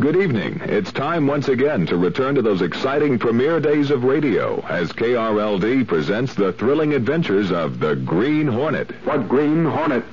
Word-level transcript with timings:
Good 0.00 0.14
evening. 0.14 0.60
It's 0.62 0.92
time 0.92 1.26
once 1.26 1.48
again 1.48 1.84
to 1.86 1.96
return 1.96 2.36
to 2.36 2.42
those 2.42 2.62
exciting 2.62 3.18
premiere 3.18 3.58
days 3.58 3.90
of 3.90 4.04
radio 4.04 4.64
as 4.68 4.92
KRLD 4.92 5.88
presents 5.88 6.36
the 6.36 6.52
thrilling 6.52 6.94
adventures 6.94 7.50
of 7.50 7.80
the 7.80 7.96
Green 7.96 8.46
Hornet. 8.46 8.92
What 9.04 9.28
Green 9.28 9.64
Hornet? 9.64 10.04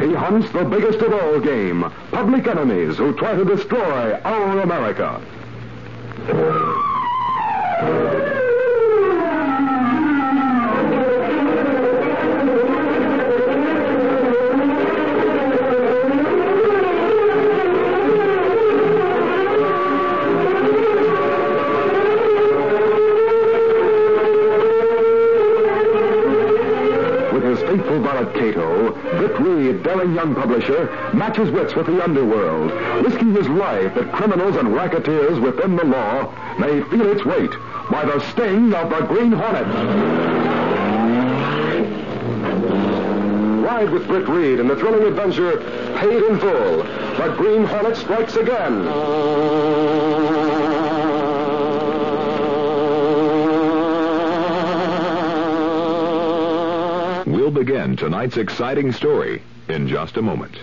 He 0.00 0.14
hunts 0.14 0.50
the 0.52 0.64
biggest 0.64 1.00
of 1.00 1.12
all 1.12 1.38
game, 1.38 1.82
public 2.12 2.46
enemies 2.46 2.96
who 2.96 3.14
try 3.14 3.34
to 3.36 3.44
destroy 3.44 4.14
our 4.24 4.60
America. 4.60 5.20
Young 30.22 30.36
publisher, 30.36 30.86
matches 31.12 31.50
wits 31.50 31.74
with 31.74 31.86
the 31.86 32.00
underworld, 32.00 32.70
risking 33.04 33.34
his 33.34 33.48
life 33.48 33.92
that 33.96 34.12
criminals 34.12 34.54
and 34.54 34.72
racketeers 34.72 35.40
within 35.40 35.74
the 35.74 35.84
law 35.84 36.32
may 36.60 36.80
feel 36.90 37.10
its 37.10 37.24
weight 37.24 37.50
by 37.90 38.04
the 38.04 38.20
sting 38.30 38.72
of 38.72 38.88
the 38.88 39.00
Green 39.06 39.32
Hornet. 39.32 39.66
Ride 43.64 43.90
with 43.90 44.06
Britt 44.06 44.28
Reed 44.28 44.60
in 44.60 44.68
the 44.68 44.76
thrilling 44.76 45.08
adventure 45.08 45.56
Paid 45.96 46.22
in 46.22 46.38
Full. 46.38 46.84
The 46.84 47.34
Green 47.36 47.64
Hornet 47.64 47.96
strikes 47.96 48.36
again. 48.36 48.86
Begin 57.52 57.96
tonight's 57.96 58.36
exciting 58.36 58.92
story 58.92 59.42
in 59.68 59.86
just 59.86 60.16
a 60.16 60.22
moment. 60.22 60.56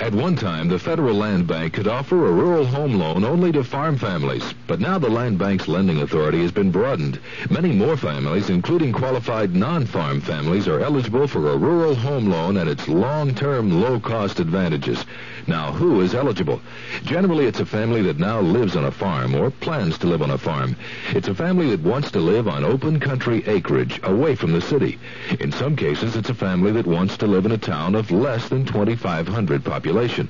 At 0.00 0.14
one 0.14 0.34
time, 0.34 0.68
the 0.68 0.78
Federal 0.78 1.14
Land 1.14 1.46
Bank 1.46 1.74
could 1.74 1.86
offer 1.86 2.26
a 2.26 2.32
rural 2.32 2.64
home 2.64 2.94
loan 2.94 3.22
only 3.22 3.52
to 3.52 3.62
farm 3.62 3.98
families, 3.98 4.54
but 4.66 4.80
now 4.80 4.98
the 4.98 5.10
Land 5.10 5.38
Bank's 5.38 5.68
lending 5.68 6.00
authority 6.00 6.40
has 6.40 6.50
been 6.50 6.70
broadened. 6.70 7.20
Many 7.50 7.72
more 7.72 7.98
families, 7.98 8.48
including 8.48 8.92
qualified 8.92 9.54
non-farm 9.54 10.22
families, 10.22 10.66
are 10.66 10.80
eligible 10.80 11.28
for 11.28 11.50
a 11.50 11.56
rural 11.56 11.94
home 11.94 12.30
loan 12.30 12.56
and 12.56 12.70
its 12.70 12.88
long-term 12.88 13.82
low-cost 13.82 14.40
advantages. 14.40 15.04
Now, 15.46 15.72
who 15.72 16.00
is 16.00 16.14
eligible? 16.14 16.60
Generally, 17.02 17.46
it's 17.46 17.60
a 17.60 17.66
family 17.66 18.02
that 18.02 18.18
now 18.18 18.40
lives 18.40 18.76
on 18.76 18.84
a 18.84 18.90
farm 18.90 19.34
or 19.34 19.50
plans 19.50 19.98
to 19.98 20.06
live 20.06 20.22
on 20.22 20.30
a 20.30 20.38
farm. 20.38 20.76
It's 21.10 21.28
a 21.28 21.34
family 21.34 21.70
that 21.70 21.80
wants 21.80 22.10
to 22.12 22.20
live 22.20 22.46
on 22.46 22.64
open 22.64 23.00
country 23.00 23.42
acreage, 23.46 24.00
away 24.02 24.34
from 24.34 24.52
the 24.52 24.60
city. 24.60 24.98
In 25.40 25.52
some 25.52 25.76
cases, 25.76 26.16
it's 26.16 26.30
a 26.30 26.34
family 26.34 26.72
that 26.72 26.86
wants 26.86 27.16
to 27.18 27.26
live 27.26 27.46
in 27.46 27.52
a 27.52 27.58
town 27.58 27.94
of 27.94 28.10
less 28.10 28.48
than 28.48 28.64
2,500 28.64 29.64
population. 29.64 30.28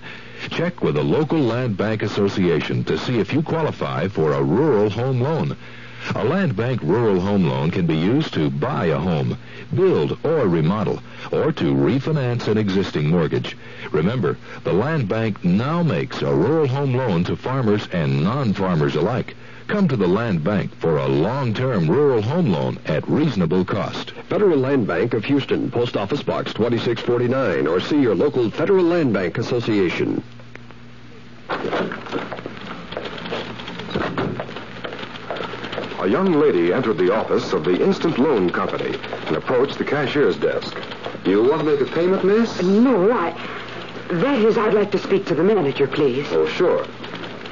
Check 0.51 0.83
with 0.83 0.97
a 0.97 1.03
local 1.03 1.41
land 1.41 1.77
bank 1.77 2.03
association 2.03 2.85
to 2.85 2.97
see 2.97 3.19
if 3.19 3.33
you 3.33 3.43
qualify 3.43 4.09
for 4.09 4.33
a 4.33 4.43
rural 4.43 4.91
home 4.91 5.21
loan. 5.21 5.57
A 6.15 6.25
land 6.25 6.57
bank 6.57 6.83
rural 6.83 7.21
home 7.21 7.47
loan 7.47 7.71
can 7.71 7.87
be 7.87 7.97
used 7.97 8.35
to 8.35 8.51
buy 8.51 8.87
a 8.87 8.99
home, 8.99 9.37
build 9.75 10.19
or 10.25 10.49
remodel, 10.49 11.03
or 11.31 11.53
to 11.53 11.75
refinance 11.75 12.49
an 12.49 12.59
existing 12.59 13.11
mortgage. 13.11 13.57
Remember, 13.93 14.37
the 14.65 14.73
land 14.73 15.09
bank 15.09 15.45
now 15.45 15.83
makes 15.83 16.23
a 16.23 16.35
rural 16.35 16.67
home 16.67 16.95
loan 16.95 17.25
to 17.25 17.37
farmers 17.37 17.87
and 17.93 18.25
non-farmers 18.25 18.97
alike. 18.97 19.37
Come 19.69 19.87
to 19.87 19.97
the 19.97 20.09
land 20.09 20.43
bank 20.43 20.75
for 20.81 20.97
a 20.97 21.07
long-term 21.07 21.89
rural 21.89 22.23
home 22.23 22.51
loan 22.51 22.79
at 22.87 23.09
reasonable 23.09 23.65
cost. 23.65 24.11
Federal 24.29 24.59
Land 24.59 24.89
Bank 24.89 25.15
of 25.15 25.25
Houston, 25.27 25.71
Post 25.71 25.97
Office 25.97 26.25
Box 26.25 26.53
2649, 26.55 27.69
or 27.69 27.79
see 27.79 28.01
your 28.01 28.17
local 28.17 28.51
Federal 28.51 28.85
Land 28.85 29.13
Bank 29.13 29.39
Association. 29.39 30.23
A 36.01 36.09
young 36.09 36.33
lady 36.33 36.73
entered 36.73 36.97
the 36.97 37.13
office 37.15 37.53
of 37.53 37.63
the 37.63 37.79
Instant 37.85 38.19
Loan 38.19 38.49
Company 38.49 38.99
and 39.27 39.37
approached 39.37 39.77
the 39.77 39.85
cashier's 39.85 40.35
desk. 40.39 40.75
Do 41.25 41.31
you 41.31 41.43
want 41.43 41.61
to 41.61 41.65
make 41.65 41.81
a 41.83 41.93
payment, 41.93 42.25
miss? 42.25 42.63
No, 42.63 43.13
I. 43.13 43.33
That 44.09 44.39
is, 44.39 44.57
I'd 44.57 44.73
like 44.73 44.91
to 44.93 44.99
speak 44.99 45.27
to 45.27 45.35
the 45.35 45.45
manager, 45.45 45.87
please. 45.87 46.27
Oh, 46.31 46.47
sure. 46.47 46.87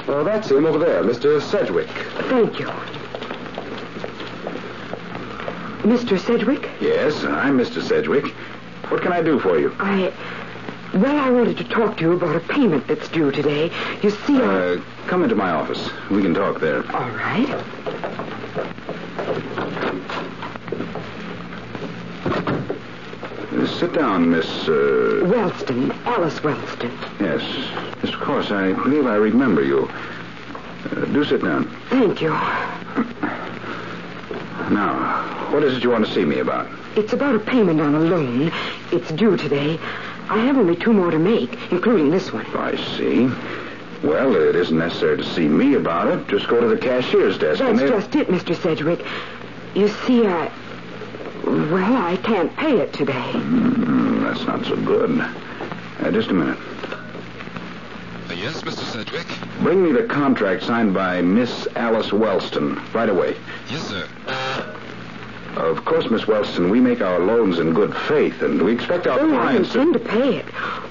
Well, 0.07 0.25
that's 0.25 0.51
him 0.51 0.65
over 0.65 0.79
there, 0.79 1.03
Mr. 1.03 1.43
Sedgwick. 1.43 1.91
Thank 2.31 2.59
you. 2.59 2.69
Mr. 5.87 6.19
Sedgwick? 6.19 6.71
Yes, 6.81 7.23
I'm 7.25 7.59
Mr. 7.59 7.83
Sedgwick. 7.83 8.29
What 8.89 9.03
can 9.03 9.13
I 9.13 9.21
do 9.21 9.39
for 9.39 9.59
you? 9.59 9.77
I. 9.79 10.11
Well, 10.95 11.19
I 11.19 11.29
wanted 11.29 11.59
to 11.59 11.65
talk 11.65 11.99
to 11.99 12.03
you 12.03 12.13
about 12.13 12.35
a 12.35 12.41
payment 12.41 12.87
that's 12.87 13.09
due 13.09 13.31
today. 13.31 13.71
You 14.03 14.09
see, 14.09 14.37
I. 14.37 14.41
Uh, 14.41 14.83
come 15.07 15.23
into 15.23 15.35
my 15.35 15.51
office. 15.51 15.91
We 16.11 16.23
can 16.23 16.33
talk 16.33 16.61
there. 16.61 16.79
All 16.97 17.11
right. 17.11 18.18
Sit 23.78 23.93
down, 23.93 24.31
Miss. 24.31 24.47
Uh... 24.69 25.25
Wellston, 25.27 25.93
Alice 26.05 26.43
Wellston. 26.43 26.91
Yes. 27.21 27.43
Yes, 28.03 28.12
of 28.15 28.21
course. 28.21 28.50
I 28.50 28.72
believe 28.72 29.06
I 29.06 29.15
remember 29.15 29.62
you. 29.62 29.89
Uh, 30.91 31.05
do 31.06 31.25
sit 31.25 31.43
down. 31.43 31.65
Thank 31.91 32.21
you. 32.21 32.31
Now, 34.71 35.50
what 35.53 35.62
is 35.62 35.77
it 35.77 35.84
you 35.84 35.91
want 35.91 36.06
to 36.06 36.12
see 36.12 36.25
me 36.25 36.41
about? 36.41 36.69
It's 36.97 37.12
about 37.12 37.37
a 37.37 37.38
payment 37.38 37.81
on 37.81 37.94
a 37.94 38.00
loan. 38.00 38.53
It's 38.91 39.11
due 39.12 39.37
today. 39.37 39.78
I 40.28 40.38
have 40.44 40.59
only 40.59 40.77
two 40.77 40.93
more 40.93 41.11
to 41.11 41.19
make, 41.19 41.56
including 41.71 42.11
this 42.11 42.33
one. 42.33 42.47
I 42.56 42.77
see. 42.97 43.27
Well, 44.06 44.37
it 44.37 44.55
isn't 44.56 44.77
necessary 44.77 45.17
to 45.17 45.25
see 45.25 45.49
me 45.49 45.75
about 45.75 46.09
it. 46.09 46.28
Just 46.28 46.49
go 46.49 46.61
to 46.61 46.69
the 46.69 46.77
cashier's 46.77 47.38
desk. 47.38 47.61
That's 47.61 47.81
just 47.81 48.15
it, 48.15 48.28
Mr. 48.28 48.55
Sedgwick. 48.61 49.05
You 49.75 49.88
see, 49.88 50.27
I. 50.27 50.50
Well, 51.49 51.97
I 51.97 52.17
can't 52.19 52.55
pay 52.57 52.79
it 52.81 52.93
today. 52.93 53.33
Hmm, 53.33 54.23
that's 54.23 54.45
not 54.45 54.67
so 54.67 54.77
good. 54.77 55.19
Uh, 55.19 56.11
just 56.11 56.29
a 56.29 56.35
minute. 56.35 56.59
yes, 58.37 58.61
Mr. 58.63 58.85
Sedgwick? 58.93 59.27
Bring 59.63 59.83
me 59.83 59.93
the 59.93 60.05
contract 60.05 60.63
signed 60.63 60.93
by 60.93 61.23
Miss 61.23 61.67
Alice 61.75 62.13
Wellston 62.13 62.79
right 62.93 63.09
away. 63.09 63.35
Yes, 63.71 63.83
sir. 63.89 64.07
Of 65.57 65.85
course, 65.87 66.11
Miss 66.11 66.27
Wellston, 66.27 66.69
we 66.69 66.81
make 66.81 67.01
our 67.01 67.19
loans 67.19 67.59
in 67.59 67.73
good 67.73 67.95
faith, 67.97 68.43
and 68.43 68.61
we 68.63 68.73
expect 68.73 69.07
our 69.07 69.19
Oh, 69.19 69.33
I 69.33 69.45
clients 69.45 69.73
to... 69.73 69.93
to 69.95 69.99
pay 69.99 70.37
it. 70.37 70.45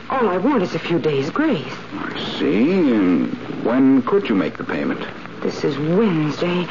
All 0.09 0.27
I 0.27 0.37
want 0.37 0.63
is 0.63 0.73
a 0.73 0.79
few 0.79 0.97
days' 0.97 1.29
grace. 1.29 1.71
I 1.93 2.37
see. 2.39 2.71
And 2.91 3.31
when 3.63 4.01
could 4.01 4.27
you 4.27 4.33
make 4.35 4.57
the 4.57 4.63
payment? 4.63 5.05
This 5.41 5.63
is 5.63 5.77
Wednesday. 5.77 6.65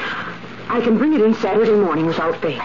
I 0.69 0.81
can 0.83 0.99
bring 0.99 1.15
it 1.15 1.21
in 1.21 1.35
Saturday 1.35 1.73
morning 1.73 2.07
without 2.07 2.37
fail. 2.43 2.63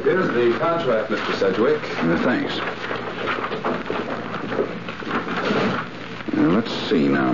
Here's 0.00 0.26
the 0.28 0.58
contract, 0.58 1.10
Mr. 1.10 1.38
Sedgwick. 1.38 1.80
Uh, 1.98 2.16
thanks. 2.24 2.56
Now, 6.34 6.48
let's 6.48 6.72
see 6.88 7.08
now. 7.08 7.30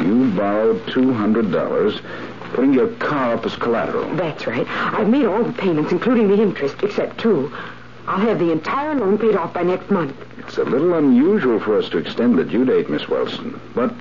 You 0.00 0.30
borrowed 0.30 0.80
$200, 0.86 2.02
putting 2.54 2.72
your 2.72 2.88
car 2.94 3.34
up 3.34 3.44
as 3.44 3.56
collateral. 3.56 4.14
That's 4.16 4.46
right. 4.46 4.66
I've 4.68 5.08
made 5.08 5.26
all 5.26 5.42
the 5.42 5.52
payments, 5.52 5.92
including 5.92 6.28
the 6.28 6.40
interest, 6.40 6.76
except 6.82 7.18
two. 7.18 7.52
I'll 8.06 8.20
have 8.20 8.38
the 8.38 8.50
entire 8.50 8.94
loan 8.94 9.18
paid 9.18 9.36
off 9.36 9.52
by 9.52 9.62
next 9.64 9.90
month. 9.90 10.16
It's 10.38 10.58
a 10.58 10.64
little 10.64 10.94
unusual 10.94 11.60
for 11.60 11.76
us 11.76 11.88
to 11.90 11.98
extend 11.98 12.38
the 12.38 12.44
due 12.44 12.64
date, 12.64 12.88
Miss 12.88 13.08
Wellston. 13.08 13.60
But 13.74 13.92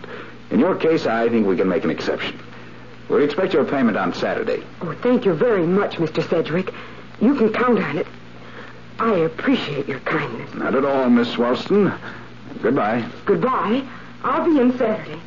in 0.52 0.60
your 0.60 0.75
case, 0.75 1.06
I 1.06 1.28
think 1.28 1.48
we 1.48 1.58
can 1.58 1.68
make 1.68 1.84
an 1.84 1.90
exception. 1.90 2.40
We 3.10 3.24
expect 3.24 3.54
your 3.54 3.66
payment 3.66 3.98
on 3.98 4.14
Saturday. 4.14 4.64
Oh, 4.81 4.94
thank 5.02 5.25
you 5.25 5.34
very 5.34 5.66
much, 5.66 5.96
Mr. 5.96 6.28
Sedgwick. 6.30 6.72
You 7.21 7.36
can 7.36 7.51
count 7.51 7.80
on 7.80 7.98
it. 7.98 8.07
I 9.00 9.13
appreciate 9.19 9.88
your 9.88 10.00
kindness. 10.01 10.54
Not 10.56 10.75
at 10.75 10.86
all, 10.86 11.10
Miss 11.10 11.38
Wellston. 11.38 11.94
Goodbye. 12.62 13.06
Goodbye. 13.25 13.83
I'll 14.24 14.45
be 14.45 14.60
in 14.60 14.77
Saturday. 14.77 15.19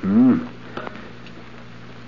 Hmm. 0.00 0.46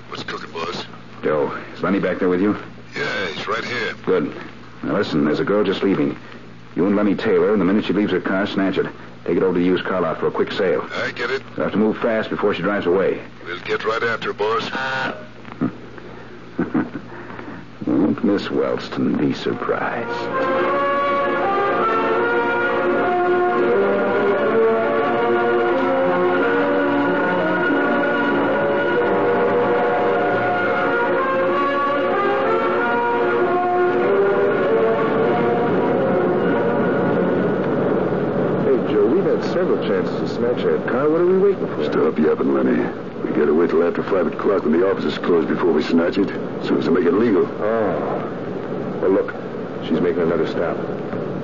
What's 0.09 0.23
cooking, 0.25 0.51
boss? 0.53 0.85
Joe, 1.23 1.53
is 1.75 1.83
Lenny 1.83 2.01
back 2.01 2.19
there 2.19 2.29
with 2.29 2.41
you? 2.41 2.57
Yeah, 2.97 3.29
he's 3.29 3.47
right 3.47 3.65
here. 3.65 3.95
Good. 4.05 4.35
Now 4.83 4.97
listen, 4.97 5.25
there's 5.25 5.41
a 5.41 5.45
girl 5.45 5.63
just 5.63 5.83
leaving. 5.83 6.17
You 6.81 6.87
and 6.87 6.97
Lenny 6.97 7.15
Taylor, 7.15 7.53
and 7.53 7.61
the 7.61 7.67
minute 7.67 7.85
she 7.85 7.93
leaves 7.93 8.11
her 8.11 8.23
car, 8.23 8.47
snatch 8.47 8.79
it. 8.79 8.87
Take 9.27 9.37
it 9.37 9.43
over 9.43 9.53
to 9.53 9.59
the 9.59 9.67
used 9.67 9.85
car 9.85 10.01
lot 10.01 10.19
for 10.19 10.29
a 10.29 10.31
quick 10.31 10.51
sale. 10.51 10.89
I 10.95 11.13
get 11.13 11.31
it. 11.31 11.43
You'll 11.55 11.65
have 11.65 11.73
to 11.73 11.79
move 11.79 11.99
fast 11.99 12.31
before 12.31 12.55
she 12.55 12.63
drives 12.63 12.87
away. 12.87 13.23
We'll 13.45 13.61
get 13.61 13.85
right 13.85 14.03
after, 14.03 14.33
boss. 14.33 14.71
Won't 17.87 18.25
Miss 18.25 18.51
Wellston 18.51 19.19
be 19.19 19.35
surprised? 19.35 20.80
To 40.19 40.29
snatch 40.29 40.63
that 40.65 40.87
car. 40.89 41.09
What 41.09 41.21
are 41.21 41.27
we 41.27 41.39
waiting 41.39 41.67
for? 41.67 41.85
Stop 41.85 42.19
yapping, 42.19 42.55
Lenny. 42.55 42.83
We 43.25 43.31
gotta 43.31 43.55
wait 43.55 43.71
till 43.71 43.87
after 43.87 44.03
5 44.03 44.27
o'clock 44.29 44.65
when 44.65 44.73
the 44.73 44.89
office 44.91 45.05
is 45.05 45.19
closed 45.19 45.49
before 45.49 45.73
we 45.73 45.83
snatch 45.83 46.19
it. 46.19 46.31
As 46.31 46.69
soon 46.69 46.79
as 46.79 46.87
they 46.87 46.91
make 46.91 47.05
it 47.05 47.13
legal. 47.13 47.47
Oh. 47.47 48.99
Well, 49.03 49.11
look, 49.11 49.35
she's 49.85 50.01
making 50.01 50.23
another 50.23 50.47
stop. 50.47 50.77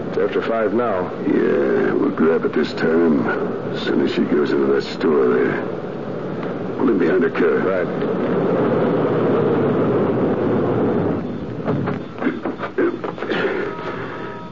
It's 0.08 0.18
after 0.18 0.42
5 0.42 0.74
now. 0.74 1.10
Yeah, 1.26 1.92
we'll 1.92 2.10
grab 2.10 2.44
it 2.44 2.52
this 2.52 2.72
time. 2.74 3.26
As 3.74 3.82
soon 3.82 4.00
as 4.00 4.12
she 4.12 4.22
goes 4.22 4.50
into 4.50 4.66
that 4.66 4.82
store 4.82 5.28
there. 5.28 5.62
Pull 6.78 6.90
in 6.90 6.98
behind 6.98 7.22
her 7.22 7.30
car. 7.30 7.58
Right. 7.58 7.86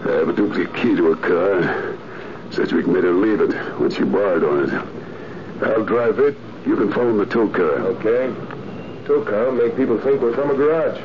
I 0.07 0.13
have 0.19 0.29
a 0.29 0.33
duplicate 0.33 0.75
key 0.77 0.95
to 0.95 1.13
her 1.13 1.17
car. 1.17 1.94
Sedgwick 2.55 2.87
made 2.87 3.05
her 3.05 3.13
leave 3.13 3.41
it 3.41 3.53
when 3.81 3.91
she 3.91 4.05
borrowed 4.05 4.45
on 4.45 4.71
it. 4.71 5.65
I'll 5.67 5.85
drive 5.85 6.19
it. 6.21 6.37
You 6.67 6.77
can 6.77 6.93
phone 6.93 7.19
the 7.19 7.27
tow 7.27 7.49
car. 7.49 7.81
Okay. 7.99 8.33
Tow 9.07 9.23
car 9.25 9.47
will 9.51 9.53
make 9.67 9.77
people 9.77 9.99
think 9.99 10.21
we're 10.21 10.35
from 10.35 10.51
a 10.51 10.55
garage. 10.55 11.01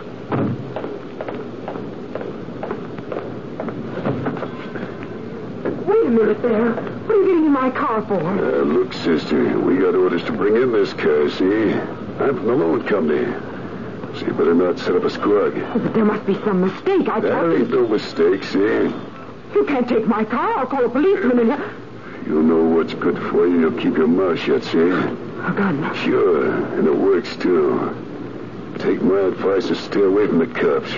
Wait 5.88 6.06
a 6.06 6.10
minute 6.10 6.42
there. 6.42 6.72
What 6.72 7.16
are 7.16 7.22
you 7.22 7.26
getting 7.28 7.46
in 7.46 7.52
my 7.52 7.72
car 7.72 8.02
for? 8.04 8.20
Uh, 8.22 8.62
look, 8.64 8.94
sister, 8.94 9.58
we 9.60 9.78
got 9.78 9.96
orders 9.96 10.24
to 10.26 10.32
bring 10.32 10.56
in 10.56 10.72
this 10.72 10.94
car, 10.94 11.30
see? 11.30 11.74
I'm 11.74 12.36
from 12.36 12.46
the 12.46 12.54
loan 12.56 12.84
company. 12.88 13.26
So 14.20 14.26
you 14.28 14.34
better 14.34 14.54
not 14.54 14.78
set 14.80 14.96
up 14.96 15.04
a 15.04 15.10
squawk. 15.10 15.54
Oh, 15.56 15.80
but 15.80 15.94
there 15.94 16.06
must 16.06 16.26
be 16.26 16.36
some 16.44 16.62
mistake. 16.62 17.08
I 17.10 17.20
There 17.20 17.58
ain't 17.58 17.70
no 17.70 17.88
mistake, 17.88 18.44
see? 18.44 18.92
You 19.54 19.66
can't 19.66 19.88
take 19.88 20.08
my 20.08 20.24
car. 20.24 20.58
I'll 20.58 20.68
call 20.68 20.86
a 20.86 20.90
policeman 20.90 21.52
and... 21.52 21.62
You 22.28 22.44
know 22.44 22.64
what's 22.64 22.94
good 22.94 23.18
for 23.30 23.48
you. 23.48 23.60
You'll 23.62 23.80
keep 23.80 23.98
your 23.98 24.08
mouth 24.08 24.40
shut, 24.40 24.64
see? 24.64 24.78
A 24.78 25.54
gun. 25.56 25.96
Sure, 25.96 26.54
and 26.78 26.88
it 26.88 26.96
works, 26.96 27.36
too. 27.38 27.96
Take 28.78 29.02
my 29.02 29.20
advice 29.20 29.68
and 29.68 29.78
stay 29.78 30.04
away 30.04 30.28
from 30.28 30.40
the 30.40 30.48
cops. 30.48 30.94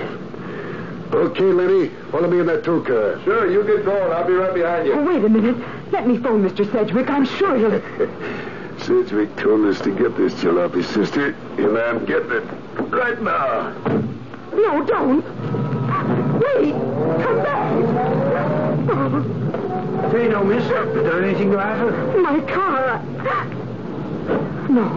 Okay, 1.13 1.43
Lenny, 1.43 1.89
follow 2.11 2.29
me 2.29 2.39
in 2.39 2.45
that 2.45 2.63
tow 2.63 2.81
car. 2.81 3.21
Sure, 3.23 3.51
you 3.51 3.63
get 3.63 3.85
going. 3.85 4.11
I'll 4.11 4.25
be 4.25 4.33
right 4.33 4.53
behind 4.53 4.87
you. 4.87 4.93
Oh, 4.93 5.03
wait 5.03 5.23
a 5.23 5.29
minute. 5.29 5.57
Let 5.91 6.07
me 6.07 6.17
phone 6.17 6.47
Mr. 6.47 6.69
Sedgwick. 6.71 7.09
I'm 7.09 7.25
sure 7.25 7.57
he'll... 7.57 8.79
Sedgwick 8.81 9.35
told 9.35 9.65
us 9.67 9.79
to 9.81 9.95
get 9.95 10.17
this 10.17 10.33
jalopy, 10.35 10.83
sister, 10.83 11.35
and 11.57 11.77
I'm 11.77 12.05
getting 12.05 12.31
it 12.31 12.43
right 12.89 13.21
now. 13.21 13.71
No, 14.53 14.83
don't. 14.85 15.23
Wait. 16.39 16.73
Come 17.23 17.37
back. 17.43 17.60
Say 19.01 20.27
no, 20.27 20.43
miss. 20.43 20.63
Is 20.63 20.69
there 20.69 21.23
anything 21.23 21.49
to 21.51 21.59
offer? 21.59 21.91
my 22.21 22.39
car. 22.41 23.01
No. 24.69 24.89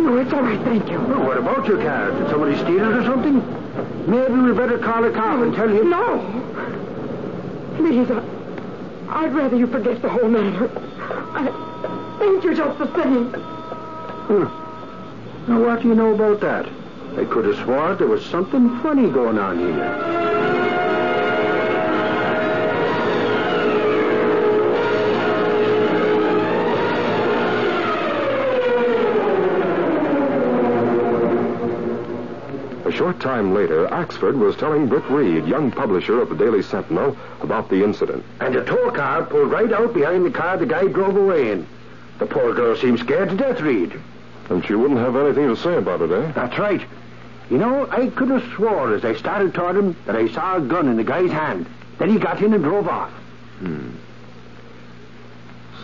No, 0.00 0.16
it's 0.16 0.32
all 0.32 0.40
right. 0.42 0.58
Thank 0.62 0.88
you. 0.90 0.98
Well, 1.00 1.26
what 1.26 1.36
about 1.36 1.66
your 1.66 1.82
car? 1.82 2.12
Did 2.12 2.30
somebody 2.30 2.56
steal 2.56 2.80
it 2.80 2.96
or 2.96 3.04
something? 3.04 3.42
Maybe 4.10 4.32
we 4.32 4.52
better 4.54 4.78
call 4.78 5.04
a 5.04 5.10
cop 5.10 5.42
and 5.42 5.54
tell 5.54 5.68
him. 5.68 5.90
No. 5.90 6.18
Please, 7.76 8.10
I, 8.10 9.24
I'd 9.24 9.34
rather 9.34 9.56
you 9.56 9.66
forget 9.66 10.00
the 10.00 10.08
whole 10.08 10.28
matter. 10.28 10.70
I 11.34 12.16
think 12.18 12.42
you're 12.42 12.54
just 12.54 12.78
the 12.78 13.02
same. 13.02 13.32
Now, 15.46 15.60
what 15.62 15.82
do 15.82 15.88
you 15.88 15.94
know 15.94 16.14
about 16.14 16.40
that? 16.40 16.66
I 17.18 17.26
could 17.26 17.44
have 17.44 17.56
sworn 17.64 17.98
there 17.98 18.06
was 18.06 18.24
something 18.24 18.80
funny 18.80 19.10
going 19.10 19.38
on 19.38 19.58
here. 19.58 20.23
Short 33.04 33.20
time 33.20 33.52
later, 33.52 33.86
Axford 33.88 34.38
was 34.38 34.56
telling 34.56 34.86
Britt 34.86 35.04
Reed, 35.10 35.46
young 35.46 35.70
publisher 35.70 36.22
of 36.22 36.30
the 36.30 36.34
Daily 36.34 36.62
Sentinel, 36.62 37.14
about 37.42 37.68
the 37.68 37.84
incident. 37.84 38.24
And 38.40 38.54
the 38.54 38.64
tow 38.64 38.90
car 38.92 39.26
pulled 39.26 39.50
right 39.50 39.70
out 39.70 39.92
behind 39.92 40.24
the 40.24 40.30
car 40.30 40.56
the 40.56 40.64
guy 40.64 40.86
drove 40.86 41.14
away 41.14 41.50
in. 41.50 41.66
The 42.18 42.24
poor 42.24 42.54
girl 42.54 42.74
seemed 42.74 43.00
scared 43.00 43.28
to 43.28 43.36
death, 43.36 43.60
Reed. 43.60 44.00
And 44.48 44.64
she 44.64 44.74
wouldn't 44.74 45.00
have 45.00 45.16
anything 45.16 45.48
to 45.48 45.56
say 45.56 45.76
about 45.76 46.00
it, 46.00 46.12
eh? 46.12 46.32
That's 46.32 46.58
right. 46.58 46.80
You 47.50 47.58
know, 47.58 47.86
I 47.90 48.06
could 48.06 48.30
have 48.30 48.54
swore 48.54 48.94
as 48.94 49.04
I 49.04 49.14
started 49.16 49.52
toward 49.52 49.76
him 49.76 49.94
that 50.06 50.16
I 50.16 50.28
saw 50.28 50.56
a 50.56 50.62
gun 50.62 50.88
in 50.88 50.96
the 50.96 51.04
guy's 51.04 51.30
hand. 51.30 51.66
Then 51.98 52.08
he 52.08 52.18
got 52.18 52.42
in 52.42 52.54
and 52.54 52.64
drove 52.64 52.88
off. 52.88 53.10
Hmm. 53.58 53.90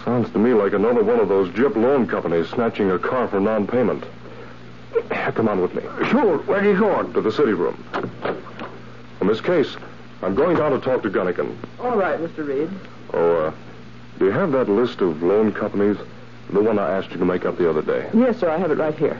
Sounds 0.07 0.33
to 0.33 0.39
me 0.39 0.55
like 0.55 0.73
another 0.73 1.05
one 1.05 1.21
of 1.21 1.29
those 1.29 1.53
Jip 1.55 1.77
loan 1.77 2.07
companies 2.07 2.49
snatching 2.49 2.91
a 2.91 2.99
car 2.99 3.29
for 3.29 3.41
non-payment. 3.41 4.05
Come 5.35 5.49
on 5.49 5.61
with 5.63 5.75
me. 5.75 5.83
Sure, 6.11 6.39
where 6.39 6.61
are 6.61 6.65
you 6.65 6.79
going? 6.79 7.13
To 7.13 7.21
the 7.21 7.33
city 7.33 7.53
room. 7.53 7.83
On 9.21 9.27
this 9.27 9.41
case, 9.41 9.77
I'm 10.23 10.35
going 10.35 10.57
down 10.57 10.73
to 10.73 10.81
talk 10.81 11.03
to 11.03 11.11
Gunnigan. 11.11 11.57
All 11.79 11.97
right, 11.97 12.19
Mr. 12.19 12.47
Reed. 12.47 12.71
Oh, 13.13 13.47
uh, 13.47 13.53
do 14.19 14.27
you 14.27 14.33
have 14.33 14.53
that 14.53 14.69
list 14.69 15.01
of 15.01 15.23
loan 15.23 15.53
companies? 15.53 15.97
The 16.53 16.63
one 16.63 16.79
I 16.79 16.97
asked 16.99 17.11
you 17.11 17.19
to 17.19 17.25
make 17.25 17.45
up 17.45 17.59
the 17.59 17.71
other 17.71 17.83
day. 17.83 18.09
Yes, 18.13 18.39
sir, 18.39 18.51
I 18.51 18.59
have 18.59 18.71
it 18.71 18.79
right 18.79 18.97
here. 18.97 19.15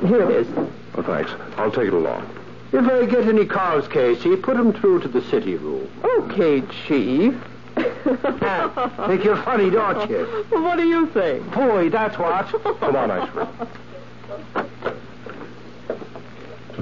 Here 0.00 0.22
it 0.22 0.30
is. 0.30 0.48
Oh, 0.94 1.02
thanks. 1.02 1.30
I'll 1.56 1.70
take 1.70 1.88
it 1.88 1.94
along. 1.94 2.28
If 2.72 2.84
I 2.86 3.06
get 3.06 3.28
any 3.28 3.46
calls, 3.46 3.86
Casey, 3.88 4.36
put 4.36 4.56
him 4.56 4.72
through 4.72 5.00
to 5.00 5.08
the 5.08 5.22
city 5.22 5.56
room. 5.56 5.88
Okay, 6.02 6.62
Chief. 6.86 7.34
Think 7.76 9.24
you're 9.24 9.42
funny, 9.42 9.70
don't 9.70 10.10
you? 10.10 10.24
what 10.50 10.76
do 10.76 10.86
you 10.86 11.06
think? 11.08 11.52
Boy, 11.52 11.90
that's 11.90 12.18
what. 12.18 12.48
Come 12.80 12.96
on, 12.96 13.10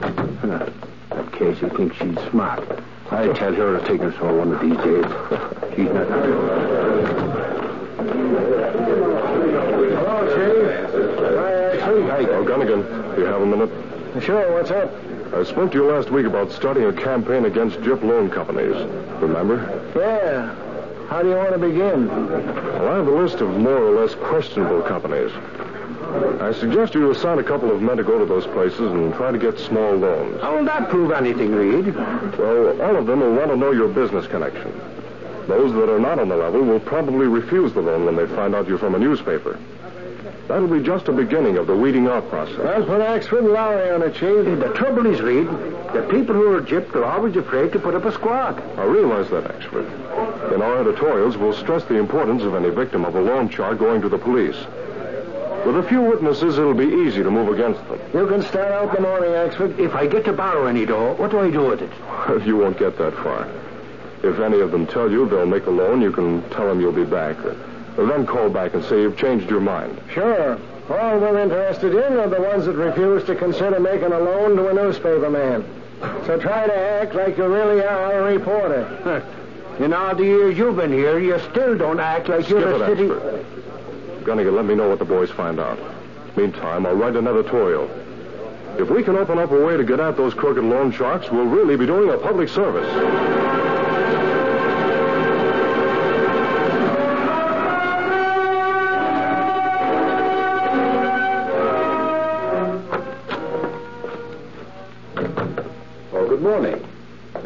Axford. 0.01 0.73
That 1.11 1.33
Casey 1.33 1.69
thinks 1.77 1.97
she's 1.97 2.31
smart. 2.31 2.67
I 3.11 3.27
tell 3.33 3.53
her 3.55 3.79
to 3.79 3.87
take 3.87 4.01
us 4.03 4.15
home 4.17 4.39
one 4.39 4.53
of 4.53 4.61
these 4.61 4.77
days. 4.79 5.05
She's 5.77 5.93
not. 5.93 6.09
Hello, 8.95 10.27
Chief. 10.35 10.71
Hi, 12.11 12.25
Oh, 12.31 12.45
Gunnigan, 12.45 12.83
do 13.15 13.21
you 13.21 13.27
have 13.27 13.43
a 13.43 13.47
minute? 13.47 13.71
Sure, 14.23 14.53
what's 14.53 14.71
up? 14.71 14.91
I 15.35 15.43
spoke 15.45 15.73
to 15.73 15.79
you 15.79 15.91
last 15.91 16.11
week 16.11 16.27
about 16.27 16.53
starting 16.53 16.85
a 16.85 16.93
campaign 16.93 17.45
against 17.45 17.81
Jip 17.83 18.03
loan 18.03 18.31
companies. 18.31 18.75
Remember? 19.21 19.57
Yeah. 19.97 20.55
How 21.09 21.23
do 21.23 21.29
you 21.29 21.35
want 21.37 21.53
to 21.53 21.59
begin? 21.59 22.07
Well, 22.09 22.89
I 22.89 22.97
have 22.97 23.07
a 23.09 23.11
list 23.11 23.41
of 23.41 23.49
more 23.57 23.77
or 23.79 23.91
less 24.01 24.15
questionable 24.15 24.83
companies. 24.83 25.31
I 26.15 26.53
suggest 26.53 26.95
you 26.95 27.11
assign 27.11 27.39
a 27.39 27.43
couple 27.43 27.71
of 27.71 27.83
men 27.83 27.97
to 27.97 28.05
go 28.05 28.19
to 28.19 28.25
those 28.25 28.47
places 28.47 28.81
and 28.81 29.13
try 29.15 29.33
to 29.33 29.39
get 29.39 29.59
small 29.59 29.95
loans. 29.95 30.41
How 30.41 30.57
will 30.57 30.65
that 30.67 30.89
prove 30.89 31.11
anything, 31.11 31.53
Reed? 31.53 31.95
Well, 31.95 32.81
all 32.83 32.97
of 32.97 33.07
them 33.07 33.21
will 33.21 33.35
want 33.35 33.51
to 33.51 33.57
know 33.57 33.73
your 33.73 33.89
business 33.89 34.27
connection. 34.27 34.73
Those 35.49 35.73
that 35.73 35.91
are 35.91 35.99
not 35.99 36.19
on 36.19 36.29
the 36.29 36.37
level 36.37 36.63
will 36.63 36.81
probably 36.81 37.27
refuse 37.27 37.73
the 37.73 37.83
loan 37.83 38.05
when 38.05 38.17
they 38.17 38.27
find 38.27 38.55
out 38.55 38.69
you're 38.69 38.79
from 38.79 38.95
a 38.95 38.99
newspaper. 38.99 39.59
That'll 40.47 40.69
be 40.69 40.83
just 40.83 41.09
a 41.09 41.13
beginning 41.13 41.57
of 41.57 41.67
the 41.67 41.75
weeding 41.75 42.07
out 42.07 42.29
process. 42.29 42.59
Well, 42.59 42.85
put 42.85 43.01
Axford 43.01 43.39
and 43.41 43.53
Lowry 43.53 43.91
on 43.91 44.03
it, 44.03 44.15
Chief. 44.15 44.45
The 44.45 44.73
trouble 44.75 45.07
is, 45.07 45.21
Reed, 45.21 45.47
the 45.47 46.07
people 46.11 46.35
who 46.35 46.53
are 46.53 46.61
gypped 46.61 46.95
are 46.95 47.05
always 47.05 47.35
afraid 47.37 47.73
to 47.73 47.79
put 47.79 47.95
up 47.95 48.05
a 48.05 48.13
squawk. 48.13 48.63
I 48.77 48.85
realize 48.85 49.31
that, 49.31 49.45
Axford. 49.45 50.53
In 50.53 50.61
our 50.61 50.81
editorials, 50.81 51.39
we'll 51.39 51.55
stress 51.55 51.85
the 51.85 51.97
importance 51.97 52.43
of 52.43 52.55
any 52.55 52.69
victim 52.69 53.05
of 53.05 53.17
a 53.17 53.21
loan 53.21 53.49
shark 53.49 53.79
going 53.79 54.03
to 54.03 54.09
the 54.11 54.19
police. 54.19 54.57
With 55.65 55.77
a 55.77 55.89
few 55.89 56.03
witnesses, 56.03 56.59
it'll 56.59 56.75
be 56.75 56.85
easy 56.85 57.23
to 57.23 57.31
move 57.31 57.49
against 57.49 57.81
them. 57.89 57.99
You 58.13 58.27
can 58.27 58.43
start 58.43 58.71
out 58.71 58.89
in 58.91 59.03
the 59.03 59.09
morning, 59.09 59.31
Axford. 59.31 59.79
If 59.79 59.95
I 59.95 60.07
get 60.07 60.27
to 60.27 60.33
borrow 60.35 60.67
any 60.67 60.85
dough, 60.85 61.15
what 61.15 61.31
do 61.31 61.41
I 61.41 61.51
do 61.51 61.67
with 61.67 61.81
it? 61.81 62.47
You 62.47 62.59
won't 62.59 62.79
get 62.79 62.99
that 62.99 63.15
far. 63.15 63.49
If 64.23 64.41
any 64.41 64.61
of 64.61 64.73
them 64.73 64.87
tell 64.87 65.11
you 65.11 65.27
they'll 65.27 65.47
make 65.47 65.67
a 65.67 65.71
loan, 65.71 66.03
you 66.03 66.13
can 66.13 66.43
tell 66.51 66.67
them 66.69 66.81
you'll 66.81 66.93
be 66.93 67.05
back. 67.05 67.39
Uh, 67.39 67.55
then 67.97 68.27
call 68.27 68.51
back 68.51 68.75
and 68.75 68.85
say 68.85 69.01
you've 69.01 69.17
changed 69.17 69.49
your 69.49 69.61
mind. 69.61 69.99
Sure. 70.13 70.59
All 70.91 71.19
we're 71.19 71.41
interested 71.41 71.95
in 71.95 72.19
are 72.19 72.29
the 72.29 72.43
ones 72.43 72.67
that 72.67 72.75
refuse 72.75 73.25
to 73.25 73.35
consider 73.35 73.81
making 73.81 74.13
a 74.13 74.19
loan 74.19 74.57
to 74.57 74.69
a 74.69 74.75
newspaper 74.75 75.31
man. 75.31 75.65
So 76.27 76.39
try 76.39 76.67
to 76.67 76.77
act 76.77 77.15
like 77.15 77.39
you 77.39 77.47
really 77.47 77.83
are 77.83 78.13
a 78.13 78.35
reporter. 78.35 79.25
In 79.79 79.93
all 79.93 80.15
the 80.15 80.23
years 80.25 80.57
you've 80.57 80.77
been 80.77 80.93
here, 80.93 81.19
you 81.19 81.39
still 81.51 81.77
don't 81.77 81.99
act 81.99 82.29
like 82.29 82.45
Skip 82.45 82.59
you're 82.59 82.83
a 82.83 82.87
city... 82.87 83.09
Axford. 83.09 83.64
Gunnigan, 84.25 84.55
let 84.55 84.65
me 84.65 84.75
know 84.75 84.89
what 84.89 84.99
the 84.99 85.05
boys 85.05 85.31
find 85.31 85.61
out. 85.61 85.79
Meantime, 86.35 86.87
I'll 86.87 86.97
write 86.97 87.15
an 87.15 87.29
editorial. 87.29 87.91
If 88.79 88.89
we 88.89 89.03
can 89.03 89.17
open 89.17 89.39
up 89.39 89.53
a 89.53 89.65
way 89.65 89.77
to 89.77 89.85
get 89.85 90.01
at 90.01 90.17
those 90.17 90.33
crooked 90.33 90.65
loan 90.65 90.93
sharks, 90.93 91.31
we'll 91.31 91.45
really 91.45 91.77
be 91.77 91.85
doing 91.85 92.09
a 92.09 92.17
public 92.17 92.49
service. 92.49 92.89
Oh, 106.13 106.27
good 106.27 106.41
morning. 106.41 106.83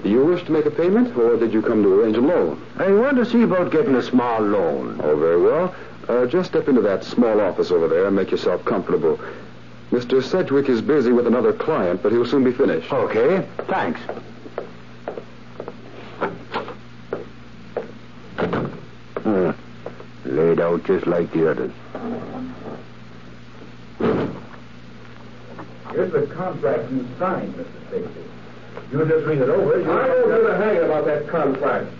Do 0.04 0.08
you 0.08 0.25
wish 0.25 0.44
to 0.44 0.52
make 0.52 0.64
a 0.64 0.70
payment, 0.70 1.16
or 1.16 1.37
did 1.37 1.52
you 1.52 1.61
come 1.61 1.82
to 1.82 2.00
arrange 2.00 2.16
a 2.16 2.20
loan? 2.20 2.62
I 2.76 2.92
want 2.92 3.16
to 3.16 3.26
see 3.26 3.42
about 3.42 3.73
getting 3.73 3.97
a 3.97 4.02
small 4.02 4.40
loan. 4.40 5.00
Oh, 5.02 5.16
very 5.16 5.42
well. 5.42 5.75
Uh, 6.09 6.25
just 6.25 6.49
step 6.49 6.69
into 6.69 6.81
that 6.81 7.05
small 7.05 7.38
office 7.41 7.71
over 7.71 7.87
there 7.87 8.07
and 8.07 8.17
make 8.17 8.31
yourself 8.31 8.65
comfortable. 8.65 9.21
Mr. 9.91 10.23
Sedgwick 10.23 10.69
is 10.69 10.81
busy 10.81 11.12
with 11.12 11.27
another 11.27 11.53
client, 11.53 12.03
but 12.03 12.12
he'll 12.12 12.27
soon 12.27 12.45
be 12.45 12.53
finished. 12.53 12.91
Okay, 12.91 13.47
thanks. 13.69 14.00
Hmm. 19.23 19.50
Laid 20.25 20.61
out 20.61 20.85
just 20.85 21.07
like 21.07 21.31
the 21.33 21.50
others. 21.50 21.73
Here's 25.93 26.12
the 26.12 26.35
contract 26.35 26.91
you 26.91 27.07
signed, 27.19 27.55
Mr. 27.55 27.88
Stacy. 27.88 28.09
You 28.93 29.05
just 29.05 29.27
read 29.27 29.38
it 29.38 29.49
over. 29.50 29.75
I 29.75 30.07
don't 30.07 30.29
give 30.29 30.50
a 30.50 30.57
hang 30.57 30.79
about 30.79 31.05
that 31.05 31.29
contract. 31.29 31.93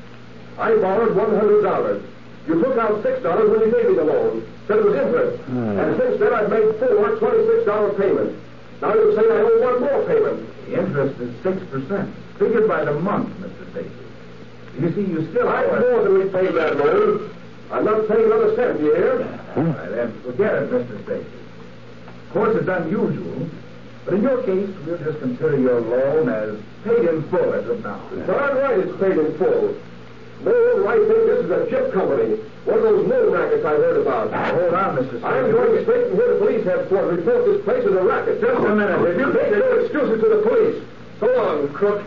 I 0.59 0.75
borrowed 0.77 1.17
$100. 1.17 2.03
You 2.49 2.55
took 2.65 2.79
out 2.79 3.05
$6 3.05 3.51
when 3.51 3.61
you 3.61 3.71
gave 3.71 3.91
me 3.91 3.95
the 3.97 4.05
loan. 4.05 4.41
Said 4.67 4.79
it 4.79 4.85
was 4.85 4.97
interest. 4.97 5.43
Hmm. 5.45 5.79
And 5.79 6.01
since 6.01 6.19
then, 6.19 6.33
I've 6.33 6.49
made 6.49 6.65
four 6.81 7.21
$26 7.21 8.01
payments. 8.01 8.41
Now 8.81 8.95
you 8.95 9.15
say 9.15 9.21
I 9.21 9.41
owe 9.45 9.61
one 9.61 9.81
more 9.85 10.03
payment. 10.09 10.49
The 10.65 10.81
interest 10.81 11.21
is 11.21 11.35
6%, 11.45 12.13
figured 12.39 12.67
by 12.67 12.85
the 12.87 12.95
month, 13.01 13.29
Mr. 13.37 13.71
Stacy. 13.73 13.91
You 14.81 14.95
see, 14.95 15.13
you 15.13 15.29
still 15.31 15.49
I've 15.49 15.69
owe 15.69 15.81
more 15.93 16.03
than 16.05 16.15
repaid 16.15 16.55
that 16.55 16.79
loan. 16.79 17.35
I'm 17.71 17.85
not 17.85 18.09
paying 18.09 18.25
another 18.25 18.57
cent, 18.57 18.81
you 18.81 18.95
hear? 18.95 19.43
All 19.57 19.63
right, 19.65 19.91
then 19.91 20.23
forget 20.23 20.55
it, 20.55 20.71
Mr. 20.71 21.05
Stacy. 21.05 21.27
Of 22.29 22.33
course, 22.33 22.57
it's 22.57 22.69
unusual, 22.69 23.49
but 24.07 24.15
in 24.15 24.23
your 24.23 24.43
case, 24.45 24.71
we'll 24.87 24.97
just 24.99 25.19
consider 25.21 25.59
your 25.59 25.81
loan 25.81 26.29
as 26.31 26.57
paid 26.85 27.05
in 27.05 27.29
full 27.29 27.53
as 27.53 27.69
of 27.69 27.85
now. 27.85 28.01
Darn 28.27 28.57
right 28.57 28.79
it's 28.79 28.99
paid 29.01 29.19
in 29.19 29.37
full. 29.37 29.77
Moreover, 30.45 30.89
I 30.89 30.97
think 31.09 31.27
this 31.27 31.45
is 31.45 31.51
a 31.51 31.67
chip 31.69 31.93
company. 31.93 32.37
One 32.65 32.79
of 32.79 32.83
those 32.83 33.07
loan 33.09 33.33
rackets 33.33 33.65
I 33.65 33.71
heard 33.71 34.01
about. 34.01 34.31
Now, 34.31 34.55
hold 34.55 34.75
on, 34.75 34.97
Mr. 34.97 35.09
Stacy. 35.09 35.25
I'm 35.25 35.51
going 35.51 35.83
straight 35.83 36.09
from 36.09 36.17
here 36.17 36.33
to 36.33 36.39
police 36.39 36.65
headquarters 36.65 37.25
to 37.25 37.31
report 37.31 37.45
this 37.47 37.65
place 37.65 37.85
as 37.85 37.93
a 37.93 38.03
racket. 38.03 38.41
Just 38.41 38.65
a 38.65 38.75
minute. 38.75 39.01
If 39.09 39.19
you 39.19 39.33
take 39.33 39.51
no 39.51 39.73
excuses 39.81 40.21
to 40.23 40.29
the 40.29 40.43
police. 40.43 40.85
So 41.21 41.27
long, 41.27 41.69
crook. 41.73 42.05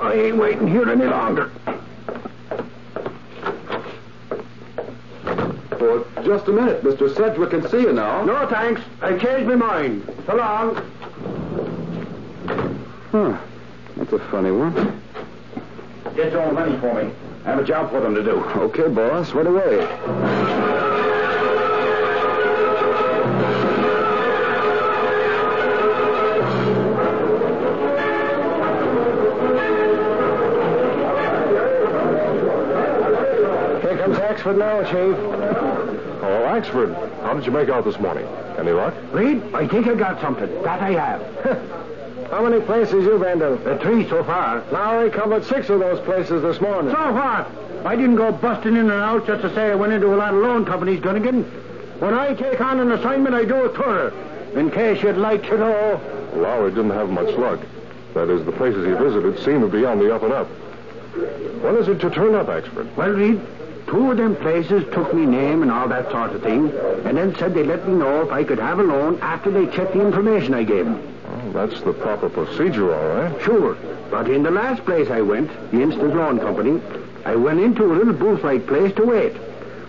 I 0.00 0.14
ain't 0.14 0.36
waiting 0.36 0.68
here 0.68 0.88
any 0.88 1.06
longer. 1.06 1.50
For 5.78 6.06
just 6.24 6.48
a 6.48 6.52
minute. 6.52 6.82
Mr. 6.82 7.14
Sedgwick 7.14 7.50
can 7.50 7.68
see 7.68 7.82
you 7.82 7.92
now. 7.92 8.24
No, 8.24 8.46
thanks. 8.48 8.80
I 9.02 9.16
changed 9.18 9.46
my 9.46 9.56
mind. 9.56 10.04
So 10.26 10.36
long. 10.36 10.74
Huh. 13.12 13.38
That's 13.96 14.12
a 14.12 14.18
funny 14.30 14.50
one. 14.50 15.02
Get 16.18 16.32
your 16.32 16.42
own 16.42 16.54
money 16.54 16.76
for 16.80 16.92
me. 16.94 17.12
I 17.44 17.50
have 17.50 17.60
a 17.60 17.64
job 17.64 17.92
for 17.92 18.00
them 18.00 18.12
to 18.16 18.24
do. 18.24 18.32
Okay, 18.32 18.88
boss. 18.88 19.30
Right 19.30 19.46
away. 19.46 19.76
Here 33.80 33.98
comes 33.98 34.18
Axford 34.18 34.58
now, 34.58 34.82
Chief. 34.82 35.16
Oh, 36.20 36.46
Axford. 36.48 36.96
How 37.22 37.34
did 37.34 37.46
you 37.46 37.52
make 37.52 37.68
out 37.68 37.84
this 37.84 38.00
morning? 38.00 38.26
Any 38.58 38.72
luck? 38.72 38.92
Reed, 39.12 39.40
I 39.54 39.68
think 39.68 39.86
I 39.86 39.94
got 39.94 40.20
something. 40.20 40.52
That 40.64 40.82
I 40.82 40.90
have. 40.94 41.74
How 42.30 42.46
many 42.46 42.60
places 42.60 43.04
you 43.04 43.18
been 43.18 43.38
to? 43.38 43.54
Uh, 43.54 43.78
three 43.78 44.06
so 44.06 44.22
far. 44.22 44.62
Lowry 44.70 45.10
covered 45.10 45.44
six 45.44 45.70
of 45.70 45.80
those 45.80 45.98
places 46.00 46.42
this 46.42 46.60
morning. 46.60 46.92
So 46.92 47.12
what? 47.12 47.50
I 47.86 47.96
didn't 47.96 48.16
go 48.16 48.32
busting 48.32 48.76
in 48.76 48.90
and 48.90 48.92
out 48.92 49.26
just 49.26 49.40
to 49.42 49.54
say 49.54 49.70
I 49.70 49.74
went 49.74 49.94
into 49.94 50.14
a 50.14 50.16
lot 50.16 50.34
of 50.34 50.40
loan 50.42 50.66
companies, 50.66 51.00
Gunnigan. 51.00 51.44
When 52.00 52.12
I 52.12 52.34
take 52.34 52.60
on 52.60 52.80
an 52.80 52.92
assignment, 52.92 53.34
I 53.34 53.46
do 53.46 53.64
it 53.64 53.74
thorough. 53.74 54.12
In 54.54 54.70
case 54.70 55.02
you'd 55.02 55.16
like 55.16 55.42
to 55.44 55.56
know. 55.56 56.00
Lowry 56.34 56.70
didn't 56.70 56.90
have 56.90 57.08
much 57.08 57.34
luck. 57.36 57.60
That 58.12 58.28
is, 58.28 58.44
the 58.44 58.52
places 58.52 58.84
he 58.84 58.92
visited 58.92 59.38
seem 59.42 59.62
to 59.62 59.68
be 59.68 59.86
on 59.86 59.98
the 59.98 60.14
up 60.14 60.22
and 60.22 60.32
up. 60.32 60.48
When 61.62 61.76
is 61.76 61.88
it 61.88 61.98
to 62.00 62.10
turn 62.10 62.34
up, 62.34 62.48
Axford? 62.48 62.94
Well, 62.94 63.10
Reed, 63.10 63.40
two 63.86 64.10
of 64.10 64.18
them 64.18 64.36
places 64.36 64.84
took 64.92 65.14
me 65.14 65.24
name 65.24 65.62
and 65.62 65.70
all 65.70 65.88
that 65.88 66.10
sort 66.10 66.32
of 66.32 66.42
thing, 66.42 66.70
and 67.06 67.16
then 67.16 67.34
said 67.36 67.54
they'd 67.54 67.66
let 67.66 67.88
me 67.88 67.94
know 67.94 68.22
if 68.22 68.30
I 68.30 68.44
could 68.44 68.58
have 68.58 68.80
a 68.80 68.82
loan 68.82 69.18
after 69.20 69.50
they 69.50 69.66
checked 69.74 69.94
the 69.94 70.00
information 70.00 70.52
I 70.52 70.64
gave 70.64 70.84
them. 70.84 71.17
Well, 71.52 71.66
that's 71.66 71.80
the 71.82 71.92
proper 71.92 72.28
procedure, 72.28 72.94
all 72.94 73.08
right. 73.08 73.42
Sure. 73.42 73.76
But 74.10 74.28
in 74.28 74.42
the 74.42 74.50
last 74.50 74.84
place 74.84 75.08
I 75.10 75.22
went, 75.22 75.50
the 75.70 75.80
Instant 75.80 76.14
Loan 76.14 76.38
Company, 76.38 76.80
I 77.24 77.36
went 77.36 77.60
into 77.60 77.84
a 77.84 77.94
little 77.94 78.12
booth-like 78.12 78.66
place 78.66 78.94
to 78.96 79.04
wait. 79.04 79.34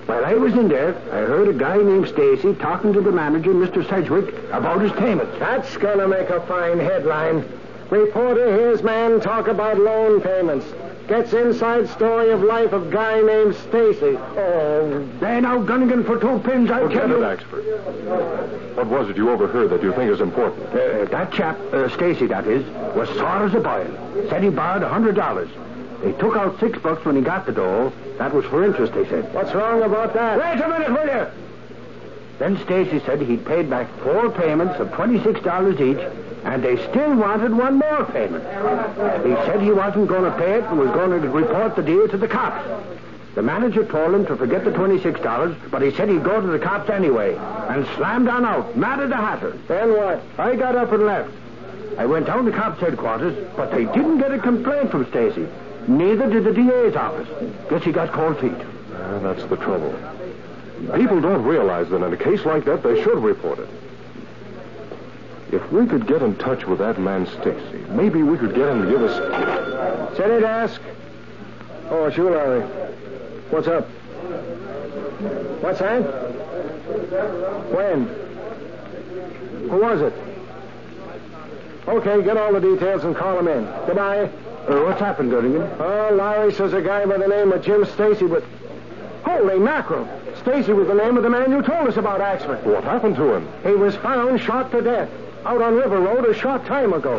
While 0.06 0.26
I 0.26 0.34
was 0.36 0.54
in 0.54 0.70
there, 0.70 0.96
I 1.12 1.20
heard 1.26 1.50
a 1.50 1.54
guy 1.54 1.78
named 1.78 2.08
Stacy 2.08 2.56
talking 2.56 2.94
to 2.94 3.02
the 3.02 3.12
manager, 3.12 3.54
Mr. 3.54 3.88
Sedgwick, 3.88 4.34
about 4.52 4.82
his 4.82 4.92
payments. 4.94 5.38
That's 5.38 5.76
gonna 5.78 6.08
make 6.08 6.30
a 6.30 6.42
fine 6.48 6.80
headline. 6.80 7.44
Reporter 7.90 8.56
hears 8.56 8.82
man 8.82 9.20
talk 9.20 9.48
about 9.48 9.78
loan 9.78 10.22
payments. 10.22 10.66
Gets 11.10 11.34
inside 11.34 11.90
story 11.90 12.30
of 12.30 12.44
life 12.44 12.72
of 12.72 12.92
guy 12.92 13.20
named 13.20 13.56
Stacy. 13.56 14.16
Oh, 14.16 15.10
there 15.20 15.42
now, 15.42 15.58
Gunnigan 15.58 16.06
for 16.06 16.20
two 16.20 16.38
pins, 16.48 16.70
I 16.70 16.82
Forget 16.82 17.08
tell 17.08 17.12
it, 17.12 17.18
you. 17.18 17.24
Axford. 17.26 18.76
What 18.76 18.86
was 18.88 19.10
it 19.10 19.18
you 19.18 19.32
overheard 19.32 19.72
that 19.72 19.82
you 19.82 19.92
think 19.94 20.12
is 20.12 20.22
important? 20.22 20.68
Uh, 20.70 21.06
that 21.06 21.34
chap, 21.34 21.60
uh, 21.74 21.90
Stacy, 21.90 22.28
that 22.28 22.46
is, 22.46 22.64
was 22.96 23.10
sore 23.18 23.44
as 23.48 23.56
a 23.56 23.60
boil. 23.60 24.28
Said 24.30 24.44
he 24.44 24.50
borrowed 24.50 24.84
a 24.84 24.88
hundred 24.88 25.16
dollars. 25.16 25.50
They 26.04 26.12
took 26.14 26.36
out 26.36 26.60
six 26.60 26.78
bucks 26.78 27.04
when 27.04 27.16
he 27.16 27.24
got 27.24 27.48
the 27.48 27.54
dough. 27.54 27.92
That 28.20 28.32
was 28.32 28.46
for 28.46 28.64
interest, 28.64 28.94
they 28.94 29.06
said. 29.10 29.34
What's 29.34 29.54
wrong 29.56 29.82
about 29.82 30.14
that? 30.14 30.38
Wait 30.38 30.64
a 30.64 30.68
minute, 30.70 30.92
will 30.92 31.08
you? 31.08 31.28
Then 32.40 32.58
Stacy 32.64 33.02
said 33.06 33.22
he'd 33.22 33.46
paid 33.46 33.70
back 33.70 33.88
four 34.00 34.32
payments 34.32 34.80
of 34.80 34.92
twenty-six 34.94 35.42
dollars 35.42 35.80
each, 35.80 36.00
and 36.46 36.64
they 36.64 36.78
still 36.90 37.14
wanted 37.16 37.54
one 37.54 37.76
more 37.76 38.06
payment. 38.06 38.44
He 39.26 39.34
said 39.46 39.62
he 39.62 39.72
wasn't 39.72 40.08
going 40.08 40.24
to 40.24 40.38
pay 40.38 40.54
it 40.54 40.64
and 40.64 40.80
was 40.80 40.90
going 40.92 41.22
to 41.22 41.30
report 41.30 41.76
the 41.76 41.84
deal 41.84 42.08
to 42.08 42.18
the 42.18 42.30
cops. 42.30 42.66
The 43.36 43.42
manager 43.42 43.86
told 43.86 44.16
him 44.16 44.26
to 44.28 44.38
forget 44.38 44.64
the 44.64 44.72
twenty-six 44.72 45.20
dollars, 45.20 45.56
but 45.70 45.82
he 45.82 45.92
said 45.92 46.08
he'd 46.08 46.24
go 46.24 46.40
to 46.40 46.48
the 46.48 46.60
cops 46.60 46.90
anyway, 46.90 47.36
and 47.36 47.86
slammed 47.98 48.30
on 48.30 48.46
out, 48.46 48.76
mad 48.78 49.02
at 49.02 49.10
the 49.10 49.18
hatter. 49.18 49.52
Then 49.68 49.92
what? 49.92 50.24
I 50.38 50.56
got 50.56 50.76
up 50.78 50.94
and 50.94 51.06
left. 51.06 51.32
I 51.98 52.06
went 52.06 52.28
down 52.28 52.46
to 52.46 52.52
cops 52.52 52.80
headquarters, 52.80 53.36
but 53.58 53.72
they 53.72 53.84
didn't 53.84 54.20
get 54.20 54.32
a 54.32 54.40
complaint 54.40 54.92
from 54.92 55.06
Stacy. 55.10 55.46
Neither 55.90 56.30
did 56.30 56.46
the 56.46 56.54
DA's 56.54 56.96
office. 56.96 57.28
Guess 57.70 57.84
he 57.84 57.92
got 57.92 58.14
cold 58.14 58.40
feet. 58.40 58.54
Ah, 58.94 59.20
that's 59.20 59.44
the 59.46 59.58
trouble. 59.58 59.94
People 60.96 61.22
don't 61.22 61.44
realize 61.44 61.90
that 61.90 62.04
in 62.04 62.14
a 62.14 62.18
case 62.18 62.46
like 62.46 62.66
that, 62.66 62.84
they 62.84 63.04
should 63.04 63.18
report 63.18 63.60
it. 63.60 63.70
If 65.52 65.72
we 65.72 65.86
could 65.88 66.08
get 66.08 66.22
in 66.22 66.36
touch 66.36 66.66
with 66.66 66.80
that 66.80 67.00
man 67.00 67.26
Stacy, 67.26 67.86
maybe 67.90 68.22
we 68.24 68.38
could 68.38 68.54
get 68.54 68.70
him 68.70 68.86
to 68.86 68.90
give 68.90 69.02
us. 69.02 70.14
Steady 70.16 70.42
desk. 70.42 70.82
Oh, 71.90 72.06
it's 72.06 72.18
you, 72.18 72.30
Larry. 72.30 72.62
What's 73.50 73.68
up? 73.68 73.88
What's 75.62 75.80
that? 75.80 76.02
When? 77.72 78.06
Who 79.70 79.78
was 79.78 80.02
it? 80.02 80.14
Okay, 81.88 82.24
get 82.24 82.38
all 82.38 82.54
the 82.54 82.62
details 82.62 83.04
and 83.04 83.16
call 83.16 83.40
him 83.40 83.48
in. 83.48 83.66
Goodbye. 83.88 84.20
Uh, 84.68 84.84
what's 84.84 85.00
happened, 85.00 85.32
Gunnigan? 85.32 85.80
Oh, 85.80 86.16
Larry 86.16 86.54
says 86.54 86.74
a 86.74 86.82
guy 86.82 87.06
by 87.06 87.18
the 87.18 87.28
name 87.28 87.52
of 87.52 87.64
Jim 87.64 87.86
Stacy 87.86 88.26
with... 88.26 88.46
Holy 89.24 89.60
mackerel! 89.60 90.08
Stacy 90.42 90.74
was 90.74 90.88
the 90.88 90.94
name 90.94 91.18
of 91.18 91.24
the 91.24 91.30
man 91.30 91.52
you 91.52 91.62
told 91.62 91.88
us 91.88 91.98
about, 91.98 92.20
Axford. 92.22 92.64
What 92.64 92.84
happened 92.84 93.16
to 93.18 93.34
him? 93.34 93.48
He 93.64 93.72
was 93.72 93.96
found 93.96 94.40
shot 94.40 94.72
to 94.72 94.82
death 94.82 95.10
out 95.46 95.62
on 95.62 95.76
River 95.76 96.00
Road 96.00 96.26
a 96.26 96.34
short 96.34 96.66
time 96.66 96.94
ago. 96.94 97.18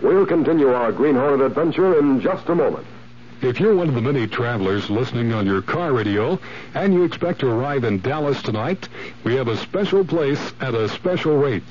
We'll 0.00 0.26
continue 0.26 0.72
our 0.72 0.92
Green 0.92 1.14
Hornet 1.14 1.46
adventure 1.46 1.98
in 1.98 2.20
just 2.20 2.48
a 2.48 2.54
moment. 2.54 2.86
If 3.40 3.60
you're 3.60 3.76
one 3.76 3.88
of 3.88 3.94
the 3.94 4.02
many 4.02 4.26
travelers 4.26 4.90
listening 4.90 5.32
on 5.32 5.46
your 5.46 5.62
car 5.62 5.92
radio 5.92 6.40
and 6.74 6.92
you 6.92 7.04
expect 7.04 7.38
to 7.40 7.48
arrive 7.48 7.84
in 7.84 8.00
Dallas 8.00 8.42
tonight, 8.42 8.88
we 9.22 9.36
have 9.36 9.46
a 9.46 9.56
special 9.56 10.04
place 10.04 10.52
at 10.60 10.74
a 10.74 10.88
special 10.88 11.36
rate. 11.36 11.62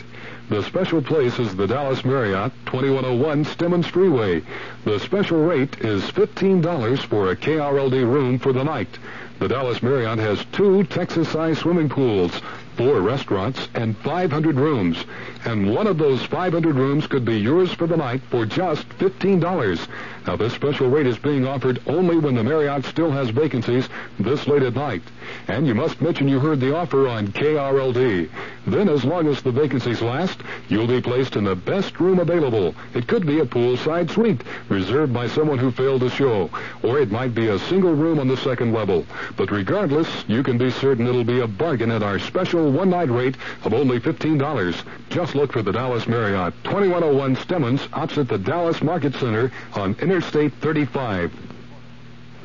The 0.50 0.64
special 0.64 1.02
place 1.02 1.40
is 1.40 1.58
the 1.58 1.68
Dallas 1.68 2.06
Marriott, 2.06 2.54
2101 2.68 3.44
Stemmons 3.44 3.86
Freeway. 3.86 4.44
The 4.86 4.98
special 5.02 5.44
rate 5.44 5.82
is 5.82 6.04
$15 6.04 7.00
for 7.00 7.32
a 7.32 7.36
KRLD 7.36 8.10
room 8.10 8.40
for 8.40 8.54
the 8.54 8.64
night. 8.64 8.98
The 9.40 9.50
Dallas 9.50 9.84
Marriott 9.84 10.20
has 10.20 10.46
two 10.54 10.86
Texas-sized 10.86 11.60
swimming 11.60 11.90
pools, 11.90 12.32
four 12.78 13.02
restaurants, 13.02 13.68
and 13.74 13.98
500 13.98 14.56
rooms. 14.56 15.04
And 15.44 15.74
one 15.74 15.88
of 15.88 15.98
those 15.98 16.24
500 16.24 16.76
rooms 16.76 17.08
could 17.08 17.26
be 17.26 17.40
yours 17.40 17.74
for 17.74 17.88
the 17.88 17.98
night 17.98 18.22
for 18.30 18.46
just 18.46 18.88
$15. 19.00 19.88
Now, 20.28 20.36
this 20.36 20.54
special 20.54 20.90
rate 20.90 21.08
is 21.08 21.18
being 21.18 21.48
offered 21.48 21.82
only 21.88 22.18
when 22.18 22.36
the 22.36 22.44
Marriott 22.44 22.86
still 22.86 23.12
has 23.12 23.30
vacancies 23.30 23.88
this 24.20 24.46
late 24.46 24.64
at 24.64 24.76
night. 24.76 25.02
And 25.48 25.66
you 25.66 25.74
must 25.74 26.02
mention 26.02 26.28
you 26.28 26.40
heard 26.40 26.60
the 26.60 26.76
offer 26.76 27.08
on 27.08 27.30
KRLD. 27.30 28.30
Then, 28.68 28.90
as 28.90 29.06
long 29.06 29.28
as 29.28 29.42
the 29.42 29.52
vacancies 29.52 30.02
last, 30.02 30.42
you'll 30.68 30.88
be 30.88 31.02
placed 31.02 31.38
in 31.38 31.46
the 31.46 31.56
best 31.56 32.00
room 32.02 32.20
available. 32.20 32.76
It 32.94 33.08
could 33.08 33.26
be 33.26 33.40
a 33.40 33.46
poolside 33.46 34.12
suite 34.12 34.42
reserved 34.68 35.14
by 35.14 35.28
someone 35.28 35.58
who 35.58 35.72
failed 35.72 36.02
to 36.02 36.10
show, 36.10 36.50
or 36.84 37.00
it 37.00 37.10
might 37.10 37.34
be 37.34 37.48
a 37.48 37.60
single 37.60 37.94
room 37.94 38.20
on 38.20 38.28
the 38.28 38.38
second 38.38 38.74
level. 38.74 39.06
But 39.38 39.52
regardless, 39.52 40.26
you 40.28 40.44
can 40.44 40.58
be 40.58 40.72
certain 40.72 41.08
it'll 41.08 41.24
be 41.24 41.40
a 41.40 41.48
bargain 41.48 41.92
at 41.92 42.04
our 42.04 42.20
special 42.20 42.67
one-night 42.70 43.10
rate 43.10 43.36
of 43.64 43.74
only 43.74 44.00
$15. 44.00 44.84
Just 45.10 45.36
look 45.36 45.54
for 45.54 45.62
the 45.62 45.72
Dallas 45.72 46.08
Marriott, 46.08 46.54
2101 46.64 47.36
Stemmons, 47.38 47.88
opposite 47.94 48.28
the 48.28 48.38
Dallas 48.38 48.82
Market 48.82 49.14
Center 49.16 49.52
on 49.74 49.96
Interstate 50.00 50.54
35. 50.62 51.32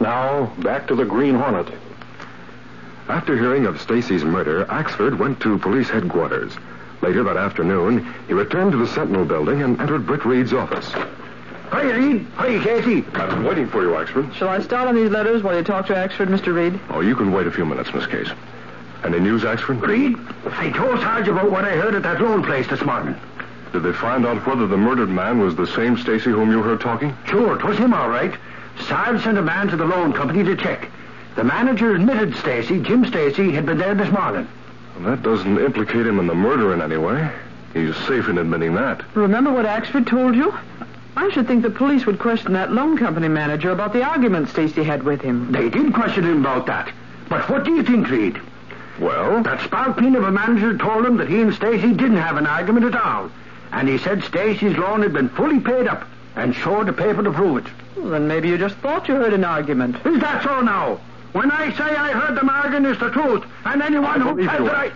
Now, 0.01 0.47
back 0.59 0.89
to 0.89 0.95
the 0.95 1.05
Green 1.05 1.35
Hornet. 1.35 1.73
After 3.09 3.37
hearing 3.37 3.67
of 3.67 3.81
Stacy's 3.81 4.25
murder, 4.25 4.65
Axford 4.67 5.19
went 5.19 5.41
to 5.41 5.59
police 5.59 5.89
headquarters. 5.89 6.53
Later 7.03 7.25
that 7.25 7.37
afternoon, 7.37 8.13
he 8.29 8.33
returned 8.33 8.73
to 8.73 8.79
the 8.79 8.87
Sentinel 8.87 9.25
building 9.25 9.63
and 9.63 9.81
entered 9.81 10.07
Britt 10.07 10.25
Reed's 10.25 10.53
office. 10.53 10.91
Hi, 11.73 11.91
Reed. 11.91 12.27
Hi, 12.37 12.63
Casey. 12.63 13.05
I've 13.15 13.31
been 13.31 13.45
waiting 13.45 13.67
for 13.67 13.83
you, 13.83 13.89
Axford. 13.91 14.35
Shall 14.35 14.49
I 14.49 14.61
start 14.61 14.89
on 14.89 14.95
these 14.95 15.11
letters 15.11 15.43
while 15.43 15.57
you 15.57 15.65
talk 15.65 15.87
to 15.87 15.95
Axford, 15.95 16.29
Mr. 16.29 16.55
Reed? 16.55 16.79
Oh, 16.91 17.01
you 17.01 17.17
can 17.17 17.33
wait 17.33 17.47
a 17.47 17.51
few 17.51 17.65
minutes, 17.65 17.93
Miss 17.93 18.07
Case. 18.07 18.29
Any 19.05 19.19
news, 19.19 19.43
Axford? 19.43 19.81
Reed, 19.81 20.17
I 20.47 20.71
told 20.71 21.01
Sarge 21.01 21.29
about 21.29 21.51
what 21.51 21.65
I 21.65 21.73
heard 21.77 21.95
at 21.95 22.05
that 22.05 22.21
loan 22.21 22.45
place 22.45 22.69
this 22.69 22.83
morning. 22.83 23.17
Did 23.73 23.83
they 23.83 23.93
find 23.93 24.25
out 24.25 24.47
whether 24.47 24.67
the 24.67 24.77
murdered 24.77 25.09
man 25.09 25.41
was 25.41 25.57
the 25.57 25.67
same 25.67 25.97
Stacy 25.97 26.31
whom 26.31 26.51
you 26.51 26.63
heard 26.63 26.81
talking? 26.81 27.17
Sure, 27.27 27.59
it 27.59 27.65
was 27.65 27.79
him, 27.79 27.95
all 27.95 28.09
right. 28.09 28.35
Sarge 28.87 29.23
sent 29.23 29.39
a 29.39 29.43
man 29.43 29.69
to 29.69 29.77
the 29.77 29.85
loan 29.85 30.13
company 30.13 30.45
to 30.45 30.57
check. 30.57 30.89
The 31.35 31.45
manager 31.45 31.95
admitted 31.95 32.37
Stacy, 32.37 32.81
Jim 32.81 33.05
Stacy, 33.07 33.51
had 33.51 33.67
been 33.67 33.79
there 33.79 33.95
this 33.95 34.13
morning. 34.13 34.47
Well, 34.95 35.11
that 35.11 35.23
doesn't 35.23 35.59
implicate 35.59 36.07
him 36.07 36.19
in 36.19 36.27
the 36.27 36.35
murder 36.35 36.73
in 36.75 36.83
any 36.83 36.99
way. 36.99 37.31
He's 37.73 37.97
safe 38.07 38.29
in 38.29 38.39
admitting 38.39 38.75
that. 38.75 39.03
Remember 39.17 39.51
what 39.53 39.65
Axford 39.65 40.07
told 40.07 40.37
you? 40.37 40.55
I 41.17 41.31
should 41.31 41.47
think 41.47 41.63
the 41.63 41.71
police 41.71 42.07
would 42.07 42.19
question 42.19 42.53
that 42.53 42.73
loan 42.73 42.99
company 42.99 43.29
manager 43.29 43.71
about 43.71 43.93
the 43.95 44.05
argument 44.05 44.51
Stacy 44.51 44.85
had 44.85 45.03
with 45.03 45.23
him. 45.23 45.51
They 45.51 45.71
did 45.71 45.93
question 45.95 46.25
him 46.25 46.41
about 46.41 46.67
that. 46.67 46.93
But 47.29 47.49
what 47.49 47.65
do 47.65 47.75
you 47.75 47.83
think, 47.83 48.11
Reed? 48.11 48.41
Well? 48.99 49.43
That 49.43 49.61
spalpeen 49.61 50.17
of 50.17 50.25
a 50.25 50.31
manager 50.31 50.77
told 50.77 51.07
him 51.07 51.17
that 51.17 51.29
he 51.29 51.41
and 51.41 51.55
Stacy 51.55 51.93
didn't 51.93 52.17
have 52.17 52.37
an 52.37 52.47
argument 52.47 52.87
at 52.87 53.01
all. 53.01 53.31
And 53.73 53.89
he 53.89 53.99
said 53.99 54.23
Stacy's 54.25 54.77
loan 54.77 55.03
had 55.03 55.13
been 55.13 55.31
fully 55.31 55.61
paid 55.61 55.87
up 55.87 56.07
and 56.37 56.55
showed 56.55 56.87
the 56.87 56.93
paper 56.93 57.23
to 57.23 57.33
prove 57.33 57.65
it. 57.65 57.73
Well, 57.97 58.11
then 58.11 58.29
maybe 58.29 58.49
you 58.49 58.59
just 58.59 58.77
thought 58.77 59.09
you 59.09 59.15
heard 59.15 59.33
an 59.33 59.45
argument. 59.45 59.97
Is 60.05 60.21
that 60.21 60.43
so 60.43 60.61
now? 60.61 61.01
When 61.33 61.51
I 61.51 61.73
say 61.73 61.85
I 61.85 62.13
heard 62.13 62.37
them 62.37 62.51
arguing, 62.51 62.85
it's 62.85 63.01
the 63.01 63.11
truth. 63.11 63.45
And 63.65 63.83
anyone 63.83 64.21
who 64.21 64.35
believe 64.35 64.51
says 64.51 64.59
you, 64.61 64.67
that 64.67 64.75
I... 64.75 64.91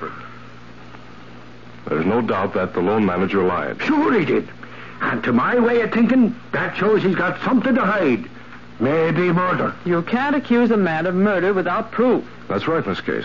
There's 1.88 2.04
no 2.04 2.20
doubt 2.20 2.52
that 2.54 2.74
the 2.74 2.80
loan 2.80 3.06
manager 3.06 3.42
lied. 3.42 3.80
Sure 3.82 4.12
he 4.18 4.24
did. 4.24 4.48
And 5.00 5.22
to 5.24 5.32
my 5.32 5.58
way 5.58 5.80
of 5.80 5.92
thinking, 5.92 6.38
that 6.52 6.76
shows 6.76 7.02
he's 7.02 7.14
got 7.14 7.40
something 7.42 7.74
to 7.74 7.84
hide. 7.84 8.28
Maybe 8.80 9.32
murder. 9.32 9.74
You 9.86 10.02
can't 10.02 10.36
accuse 10.36 10.70
a 10.70 10.76
man 10.76 11.06
of 11.06 11.14
murder 11.14 11.54
without 11.54 11.92
proof. 11.92 12.24
That's 12.48 12.68
right, 12.68 12.86
Miss 12.86 13.00
Case. 13.00 13.24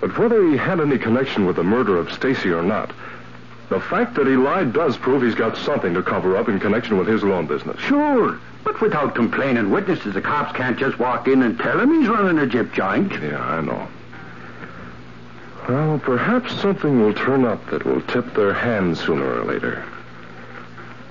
But 0.00 0.16
whether 0.16 0.46
he 0.48 0.56
had 0.56 0.80
any 0.80 0.98
connection 0.98 1.44
with 1.44 1.56
the 1.56 1.64
murder 1.64 1.96
of 1.98 2.12
Stacy 2.12 2.50
or 2.50 2.62
not, 2.62 2.92
the 3.68 3.80
fact 3.80 4.14
that 4.14 4.26
he 4.26 4.34
lied 4.34 4.72
does 4.72 4.96
prove 4.96 5.22
he's 5.22 5.34
got 5.34 5.56
something 5.56 5.94
to 5.94 6.02
cover 6.02 6.36
up 6.36 6.48
in 6.48 6.58
connection 6.58 6.98
with 6.98 7.06
his 7.06 7.22
loan 7.22 7.46
business. 7.46 7.78
Sure. 7.80 8.38
But 8.64 8.80
without 8.80 9.14
complaining 9.14 9.70
witnesses, 9.70 10.14
the 10.14 10.20
cops 10.20 10.56
can't 10.56 10.78
just 10.78 10.98
walk 10.98 11.28
in 11.28 11.42
and 11.42 11.58
tell 11.58 11.78
him 11.78 11.92
he's 11.92 12.08
running 12.08 12.38
a 12.38 12.46
gyp 12.46 12.72
joint. 12.72 13.12
Yeah, 13.12 13.40
I 13.40 13.60
know. 13.60 13.88
Well, 15.68 15.98
perhaps 16.00 16.58
something 16.60 17.00
will 17.00 17.14
turn 17.14 17.44
up 17.44 17.64
that 17.70 17.84
will 17.84 18.00
tip 18.02 18.34
their 18.34 18.52
hand 18.52 18.98
sooner 18.98 19.40
or 19.40 19.44
later. 19.44 19.84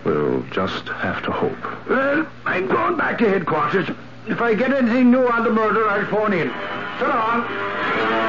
We'll 0.04 0.44
just 0.52 0.88
have 0.90 1.24
to 1.24 1.32
hope. 1.32 1.88
Well, 1.88 2.28
I'm 2.46 2.68
going 2.68 2.98
back 2.98 3.20
to 3.20 3.30
headquarters. 3.30 3.90
If 4.28 4.42
I 4.42 4.54
get 4.54 4.74
anything 4.74 5.12
new 5.12 5.28
on 5.28 5.44
the 5.44 5.52
murder, 5.52 5.88
I'll 5.88 6.06
phone 6.08 6.34
in. 6.34 6.50
So 7.00 7.08
long. 7.08 8.29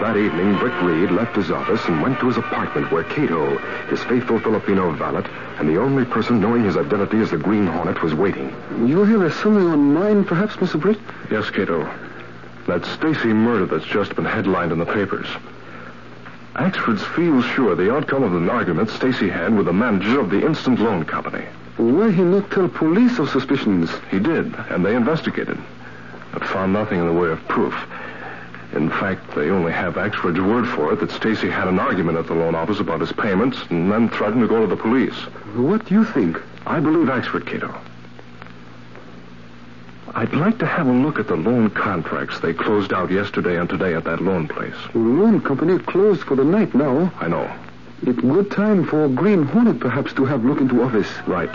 That 0.00 0.16
evening, 0.16 0.56
Britt 0.58 0.80
Reed 0.80 1.10
left 1.10 1.34
his 1.34 1.50
office 1.50 1.84
and 1.86 2.00
went 2.00 2.20
to 2.20 2.28
his 2.28 2.36
apartment 2.36 2.92
where 2.92 3.02
Cato, 3.02 3.58
his 3.88 4.00
faithful 4.04 4.38
Filipino 4.38 4.92
valet, 4.92 5.24
and 5.58 5.68
the 5.68 5.80
only 5.80 6.04
person 6.04 6.40
knowing 6.40 6.62
his 6.62 6.76
identity 6.76 7.18
as 7.18 7.32
the 7.32 7.36
Green 7.36 7.66
Hornet, 7.66 8.00
was 8.00 8.14
waiting. 8.14 8.54
You 8.86 9.02
hear 9.02 9.18
there's 9.18 9.34
something 9.34 9.66
on 9.66 9.94
mine, 9.94 10.24
perhaps, 10.24 10.54
Mr. 10.56 10.80
Britt? 10.80 11.00
Yes, 11.32 11.50
Cato. 11.50 11.92
That 12.68 12.84
Stacy 12.84 13.32
murder 13.32 13.66
that's 13.66 13.90
just 13.90 14.14
been 14.14 14.24
headlined 14.24 14.70
in 14.70 14.78
the 14.78 14.86
papers. 14.86 15.26
Axford 16.54 17.00
feels 17.16 17.44
sure 17.44 17.74
the 17.74 17.92
outcome 17.92 18.22
of 18.22 18.34
an 18.34 18.48
argument 18.48 18.90
Stacy 18.90 19.28
had 19.28 19.56
with 19.56 19.66
the 19.66 19.72
manager 19.72 20.20
of 20.20 20.30
the 20.30 20.46
Instant 20.46 20.78
Loan 20.78 21.04
Company. 21.04 21.44
Why 21.76 22.12
he 22.12 22.22
not 22.22 22.52
tell 22.52 22.68
police 22.68 23.18
of 23.18 23.30
suspicions? 23.30 23.90
He 24.12 24.20
did, 24.20 24.54
and 24.70 24.84
they 24.84 24.94
investigated, 24.94 25.58
but 26.32 26.44
found 26.44 26.72
nothing 26.72 27.00
in 27.00 27.06
the 27.06 27.12
way 27.12 27.30
of 27.30 27.46
proof. 27.48 27.74
In 28.72 28.90
fact, 28.90 29.34
they 29.34 29.50
only 29.50 29.72
have 29.72 29.94
Axford's 29.94 30.40
word 30.40 30.68
for 30.68 30.92
it 30.92 31.00
that 31.00 31.10
Stacy 31.10 31.48
had 31.48 31.68
an 31.68 31.78
argument 31.78 32.18
at 32.18 32.26
the 32.26 32.34
loan 32.34 32.54
office 32.54 32.80
about 32.80 33.00
his 33.00 33.12
payments 33.12 33.58
and 33.70 33.90
then 33.90 34.08
threatened 34.10 34.42
to 34.42 34.48
go 34.48 34.60
to 34.60 34.66
the 34.66 34.76
police. 34.76 35.14
What 35.54 35.86
do 35.86 35.94
you 35.94 36.04
think? 36.04 36.38
I 36.66 36.78
believe 36.80 37.08
Axford, 37.08 37.46
Cato. 37.46 37.74
I'd 40.14 40.34
like 40.34 40.58
to 40.58 40.66
have 40.66 40.86
a 40.86 40.92
look 40.92 41.18
at 41.18 41.28
the 41.28 41.36
loan 41.36 41.70
contracts 41.70 42.40
they 42.40 42.52
closed 42.52 42.92
out 42.92 43.10
yesterday 43.10 43.58
and 43.58 43.68
today 43.68 43.94
at 43.94 44.04
that 44.04 44.22
loan 44.22 44.48
place. 44.48 44.74
The 44.92 44.98
loan 44.98 45.40
company 45.40 45.78
closed 45.78 46.22
for 46.22 46.34
the 46.34 46.44
night 46.44 46.74
now. 46.74 47.12
I 47.20 47.28
know. 47.28 47.50
It's 48.02 48.20
good 48.20 48.50
time 48.50 48.86
for 48.86 49.08
Green 49.08 49.44
Hornet 49.44 49.80
perhaps 49.80 50.12
to 50.14 50.24
have 50.24 50.44
look 50.44 50.60
into 50.60 50.82
office. 50.82 51.10
Right. 51.26 51.54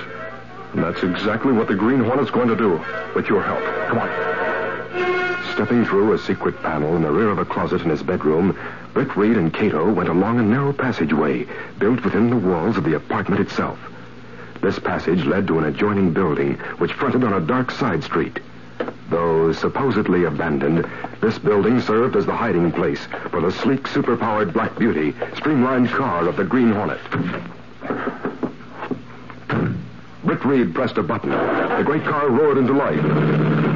And 0.73 0.83
that's 0.83 1.03
exactly 1.03 1.53
what 1.53 1.67
the 1.67 1.75
Green 1.75 1.99
Hornet's 1.99 2.31
going 2.31 2.49
to 2.49 2.55
do, 2.55 2.83
with 3.15 3.27
your 3.27 3.43
help. 3.43 3.63
Come 3.87 3.99
on. 3.99 4.32
Stepping 5.53 5.85
through 5.85 6.13
a 6.13 6.17
secret 6.17 6.59
panel 6.63 6.95
in 6.95 7.03
the 7.03 7.11
rear 7.11 7.29
of 7.29 7.37
a 7.37 7.45
closet 7.45 7.83
in 7.83 7.91
his 7.91 8.01
bedroom, 8.01 8.57
Britt 8.93 9.15
Reed 9.15 9.37
and 9.37 9.53
Cato 9.53 9.93
went 9.93 10.09
along 10.09 10.39
a 10.39 10.41
narrow 10.41 10.73
passageway 10.73 11.45
built 11.77 12.03
within 12.03 12.31
the 12.31 12.35
walls 12.35 12.75
of 12.75 12.83
the 12.83 12.95
apartment 12.95 13.39
itself. 13.39 13.77
This 14.61 14.79
passage 14.79 15.25
led 15.25 15.45
to 15.47 15.59
an 15.59 15.65
adjoining 15.65 16.11
building 16.11 16.55
which 16.79 16.93
fronted 16.93 17.23
on 17.23 17.33
a 17.33 17.39
dark 17.39 17.69
side 17.69 18.03
street. 18.03 18.39
Though 19.11 19.51
supposedly 19.53 20.23
abandoned, 20.23 20.89
this 21.21 21.37
building 21.37 21.81
served 21.81 22.15
as 22.15 22.25
the 22.25 22.35
hiding 22.35 22.71
place 22.71 23.05
for 23.29 23.39
the 23.39 23.51
sleek, 23.51 23.83
superpowered 23.83 24.53
Black 24.53 24.75
Beauty, 24.79 25.13
streamlined 25.35 25.89
car 25.89 26.27
of 26.27 26.35
the 26.35 26.45
Green 26.45 26.71
Hornet. 26.71 26.99
Britt 30.23 30.43
Reed 30.45 30.73
pressed 30.73 30.97
a 30.97 31.03
button. 31.03 31.29
The 31.29 31.83
great 31.85 32.03
car 32.05 32.27
roared 32.27 32.57
into 32.57 32.73
life. 32.73 33.72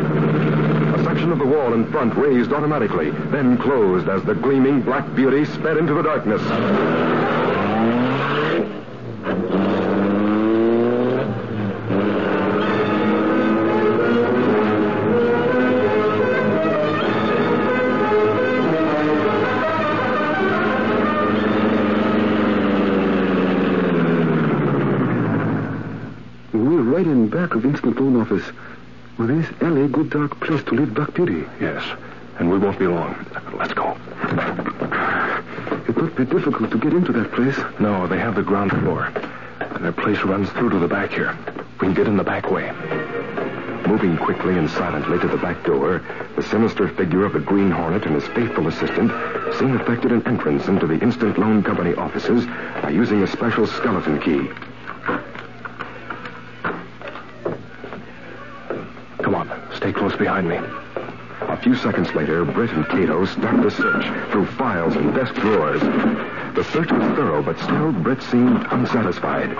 A 1.28 1.30
section 1.30 1.42
of 1.42 1.52
the 1.52 1.58
wall 1.58 1.74
in 1.74 1.92
front 1.92 2.16
raised 2.16 2.54
automatically, 2.54 3.10
then 3.32 3.58
closed 3.58 4.08
as 4.08 4.24
the 4.24 4.34
gleaming 4.34 4.82
Black 4.82 5.14
Beauty 5.14 5.44
sped 5.44 5.76
into 5.76 5.94
the 5.94 6.02
darkness. 6.02 6.42
We're 26.54 26.84
right 26.84 27.06
in 27.06 27.28
back 27.28 27.54
of 27.54 27.66
Instant 27.66 28.00
Loan 28.00 28.22
Office. 28.22 28.46
Well, 29.18 29.28
this 29.30 29.48
alley 29.62 29.88
good 29.88 30.12
dark 30.12 30.40
place 30.42 30.64
to 30.66 30.76
leave 30.76 30.94
Black 30.94 31.12
Beauty. 31.16 31.44
Yes, 31.60 31.84
and 32.38 32.52
we 32.52 32.60
won't 32.60 32.78
be 32.78 32.86
long. 32.86 33.26
Let's 33.56 33.74
go. 33.74 33.98
It 35.88 35.96
would 35.96 36.16
be 36.16 36.26
difficult 36.26 36.70
to 36.70 36.78
get 36.78 36.94
into 36.94 37.12
that 37.14 37.32
place. 37.32 37.58
No, 37.80 38.06
they 38.06 38.20
have 38.20 38.36
the 38.36 38.44
ground 38.44 38.70
floor. 38.72 39.12
And 39.60 39.84
their 39.84 39.92
place 39.92 40.22
runs 40.22 40.52
through 40.52 40.70
to 40.70 40.78
the 40.78 40.88
back 40.88 41.12
here. 41.12 41.36
We 41.82 41.88
can 41.88 41.96
get 41.96 42.08
in 42.08 42.16
the 42.16 42.24
back 42.24 42.52
way. 42.52 42.72
Moving 43.88 44.18
quickly 44.18 44.56
and 44.56 44.70
silently 44.70 45.18
to 45.18 45.28
the 45.28 45.38
back 45.38 45.66
door, 45.66 46.04
the 46.36 46.44
sinister 46.44 46.88
figure 46.88 47.26
of 47.26 47.34
the 47.34 47.40
Green 47.40 47.72
Hornet 47.72 48.06
and 48.06 48.14
his 48.14 48.28
faithful 48.28 48.68
assistant 48.68 49.12
soon 49.58 49.80
effected 49.80 50.12
an 50.12 50.28
entrance 50.28 50.68
into 50.68 50.86
the 50.86 51.00
Instant 51.00 51.40
Loan 51.40 51.64
Company 51.64 51.96
offices 51.96 52.46
by 52.84 52.92
using 52.92 53.24
a 53.24 53.28
special 53.28 53.66
skeleton 53.66 54.20
key. 54.22 54.67
Stay 59.78 59.94
close 59.94 60.16
behind 60.16 60.50
me. 60.50 60.58
A 61.42 61.58
few 61.58 61.76
seconds 61.76 62.14
later, 62.16 62.44
Britt 62.44 62.72
and 62.72 62.86
Cato 62.88 63.26
start 63.26 63.62
the 63.62 63.70
search 63.70 64.32
through 64.32 64.48
files 64.58 64.96
and 64.96 65.14
desk 65.14 65.36
drawers. 65.36 65.82
The 66.56 66.64
search 66.64 66.92
was 66.92 67.04
thorough, 67.16 67.44
but 67.44 67.60
still 67.60 67.92
Britt 67.92 68.22
seemed 68.24 68.66
unsatisfied. 68.72 69.56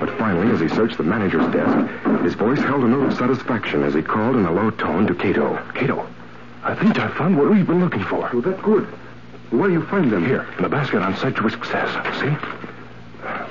But 0.00 0.18
finally, 0.18 0.52
as 0.52 0.60
he 0.60 0.68
searched 0.68 0.96
the 0.96 1.04
manager's 1.04 1.50
desk, 1.52 2.22
his 2.22 2.34
voice 2.34 2.58
held 2.58 2.82
a 2.82 2.88
note 2.88 3.12
of 3.12 3.16
satisfaction 3.16 3.84
as 3.84 3.94
he 3.94 4.02
called 4.02 4.36
in 4.36 4.44
a 4.44 4.52
low 4.52 4.70
tone 4.70 5.06
to 5.06 5.14
Cato. 5.14 5.56
Cato, 5.74 6.06
I 6.64 6.74
think 6.74 6.98
I 6.98 7.08
found 7.16 7.38
what 7.38 7.50
we've 7.50 7.66
been 7.66 7.80
looking 7.80 8.04
for. 8.04 8.28
Oh, 8.32 8.40
that's 8.40 8.60
good. 8.62 8.84
Where 9.50 9.68
do 9.68 9.74
you 9.74 9.86
find 9.86 10.10
them? 10.10 10.26
Here, 10.26 10.48
in 10.56 10.62
the 10.62 10.68
basket 10.68 11.00
on 11.00 11.14
Sedgwick's 11.16 11.70
desk. 11.70 11.98
See? 12.20 12.36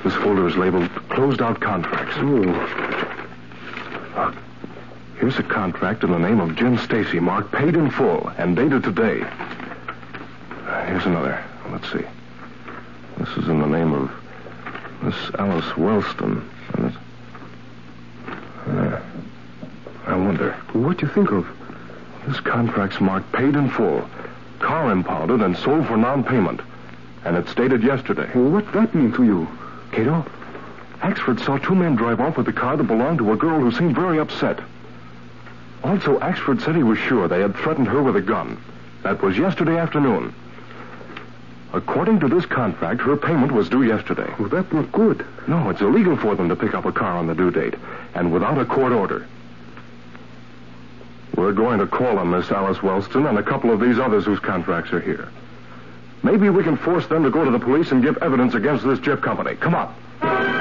This 0.03 0.15
folder 0.15 0.47
is 0.47 0.57
labeled 0.57 0.89
Closed 1.09 1.41
Out 1.41 1.59
Contracts. 1.61 2.15
Oh. 2.17 2.88
Here's 5.29 5.45
a 5.45 5.47
contract 5.47 6.03
in 6.03 6.09
the 6.09 6.17
name 6.17 6.39
of 6.39 6.55
Jim 6.55 6.75
Stacy, 6.79 7.19
marked 7.19 7.51
paid 7.51 7.75
in 7.75 7.91
full 7.91 8.31
and 8.39 8.55
dated 8.55 8.81
today. 8.81 9.21
Uh, 9.21 10.85
here's 10.87 11.05
another. 11.05 11.45
Let's 11.69 11.91
see. 11.91 12.03
This 13.19 13.29
is 13.37 13.47
in 13.47 13.59
the 13.59 13.67
name 13.67 13.93
of 13.93 14.11
Miss 15.03 15.15
Alice 15.35 15.77
Wellston. 15.77 16.49
Uh, 16.73 16.91
I 20.07 20.15
wonder. 20.15 20.53
What 20.73 20.97
do 20.97 21.05
you 21.05 21.11
think 21.11 21.31
of? 21.31 21.47
This 22.25 22.39
contract's 22.39 22.99
marked 22.99 23.31
paid 23.31 23.55
in 23.55 23.69
full, 23.69 24.09
car 24.57 24.91
impounded 24.91 25.43
and 25.43 25.55
sold 25.55 25.85
for 25.85 25.95
non-payment. 25.95 26.61
And 27.23 27.37
it's 27.37 27.53
dated 27.53 27.83
yesterday. 27.83 28.31
Well, 28.33 28.49
what 28.49 28.73
that 28.73 28.95
mean 28.95 29.13
to 29.13 29.23
you? 29.23 29.47
Cato, 29.91 30.25
Axford 31.01 31.39
saw 31.45 31.59
two 31.59 31.75
men 31.75 31.95
drive 31.95 32.19
off 32.19 32.35
with 32.35 32.47
a 32.47 32.53
car 32.53 32.77
that 32.77 32.83
belonged 32.85 33.19
to 33.19 33.31
a 33.31 33.37
girl 33.37 33.59
who 33.59 33.71
seemed 33.71 33.93
very 33.93 34.17
upset. 34.17 34.59
Also, 35.83 36.19
Axford 36.19 36.61
said 36.61 36.75
he 36.75 36.83
was 36.83 36.99
sure 36.99 37.27
they 37.27 37.41
had 37.41 37.55
threatened 37.55 37.87
her 37.87 38.01
with 38.03 38.15
a 38.15 38.21
gun. 38.21 38.61
That 39.03 39.21
was 39.21 39.37
yesterday 39.37 39.77
afternoon. 39.77 40.33
According 41.71 42.19
to 42.21 42.27
this 42.27 42.45
contract, 42.45 43.01
her 43.01 43.15
payment 43.15 43.51
was 43.51 43.69
due 43.69 43.83
yesterday. 43.83 44.33
Well, 44.39 44.49
that's 44.49 44.73
not 44.73 44.91
good. 44.91 45.25
No, 45.47 45.69
it's 45.69 45.81
illegal 45.81 46.17
for 46.17 46.35
them 46.35 46.49
to 46.49 46.55
pick 46.55 46.73
up 46.73 46.85
a 46.85 46.91
car 46.91 47.17
on 47.17 47.27
the 47.27 47.35
due 47.35 47.51
date, 47.51 47.75
and 48.15 48.33
without 48.33 48.57
a 48.57 48.65
court 48.65 48.91
order. 48.91 49.27
We're 51.35 51.53
going 51.53 51.79
to 51.79 51.87
call 51.87 52.17
on 52.17 52.31
Miss 52.31 52.51
Alice 52.51 52.81
Wellston 52.83 53.25
and 53.27 53.37
a 53.37 53.43
couple 53.43 53.71
of 53.71 53.79
these 53.79 53.99
others 53.99 54.25
whose 54.25 54.39
contracts 54.39 54.91
are 54.91 54.99
here. 54.99 55.29
Maybe 56.23 56.49
we 56.49 56.63
can 56.63 56.75
force 56.75 57.07
them 57.07 57.23
to 57.23 57.29
go 57.29 57.45
to 57.45 57.51
the 57.51 57.59
police 57.59 57.91
and 57.91 58.03
give 58.03 58.17
evidence 58.17 58.55
against 58.55 58.83
this 58.83 58.99
Jeep 58.99 59.21
company. 59.21 59.55
Come 59.55 59.75
on. 59.75 60.58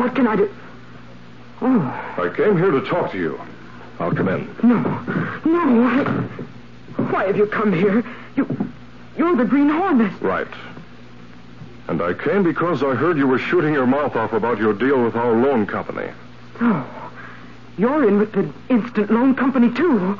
What 0.00 0.14
can 0.14 0.26
I 0.26 0.36
do? 0.36 0.50
Oh, 1.60 2.14
I 2.16 2.34
came 2.34 2.56
here 2.56 2.70
to 2.70 2.80
talk 2.86 3.12
to 3.12 3.18
you. 3.18 3.38
I'll 3.98 4.14
come 4.14 4.28
in. 4.28 4.56
no. 4.62 4.80
No, 5.44 5.84
I... 5.84 6.04
Why 7.12 7.26
have 7.26 7.36
you 7.36 7.46
come 7.46 7.72
here? 7.72 8.02
You... 8.34 8.72
You're 9.18 9.36
the 9.36 9.44
Green 9.44 9.68
Hornet. 9.68 10.22
Right. 10.22 10.48
And 11.88 12.00
I 12.00 12.14
came 12.14 12.42
because 12.42 12.82
I 12.82 12.94
heard 12.94 13.18
you 13.18 13.26
were 13.26 13.38
shooting 13.38 13.74
your 13.74 13.86
mouth 13.86 14.16
off 14.16 14.32
about 14.32 14.58
your 14.58 14.72
deal 14.72 15.04
with 15.04 15.16
our 15.16 15.32
loan 15.32 15.66
company. 15.66 16.10
Oh, 16.62 17.12
you're 17.76 18.08
in 18.08 18.18
with 18.18 18.32
the 18.32 18.50
Instant 18.70 19.10
Loan 19.10 19.34
Company, 19.34 19.74
too. 19.74 20.18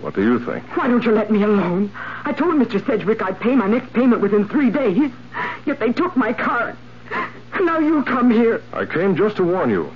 What 0.00 0.14
do 0.14 0.22
you 0.22 0.38
think? 0.44 0.64
Why 0.76 0.86
don't 0.86 1.02
you 1.04 1.10
let 1.10 1.30
me 1.30 1.42
alone? 1.42 1.90
I 2.24 2.32
told 2.32 2.54
Mr. 2.54 2.84
Sedgwick 2.86 3.20
I'd 3.20 3.40
pay 3.40 3.56
my 3.56 3.66
next 3.66 3.92
payment 3.92 4.22
within 4.22 4.46
three 4.48 4.70
days. 4.70 5.10
Yet 5.66 5.80
they 5.80 5.92
took 5.92 6.16
my 6.16 6.32
car. 6.32 6.76
Now 7.60 7.78
you 7.80 8.02
come 8.04 8.30
here. 8.30 8.62
I 8.72 8.86
came 8.86 9.16
just 9.16 9.36
to 9.36 9.44
warn 9.44 9.70
you. 9.70 9.92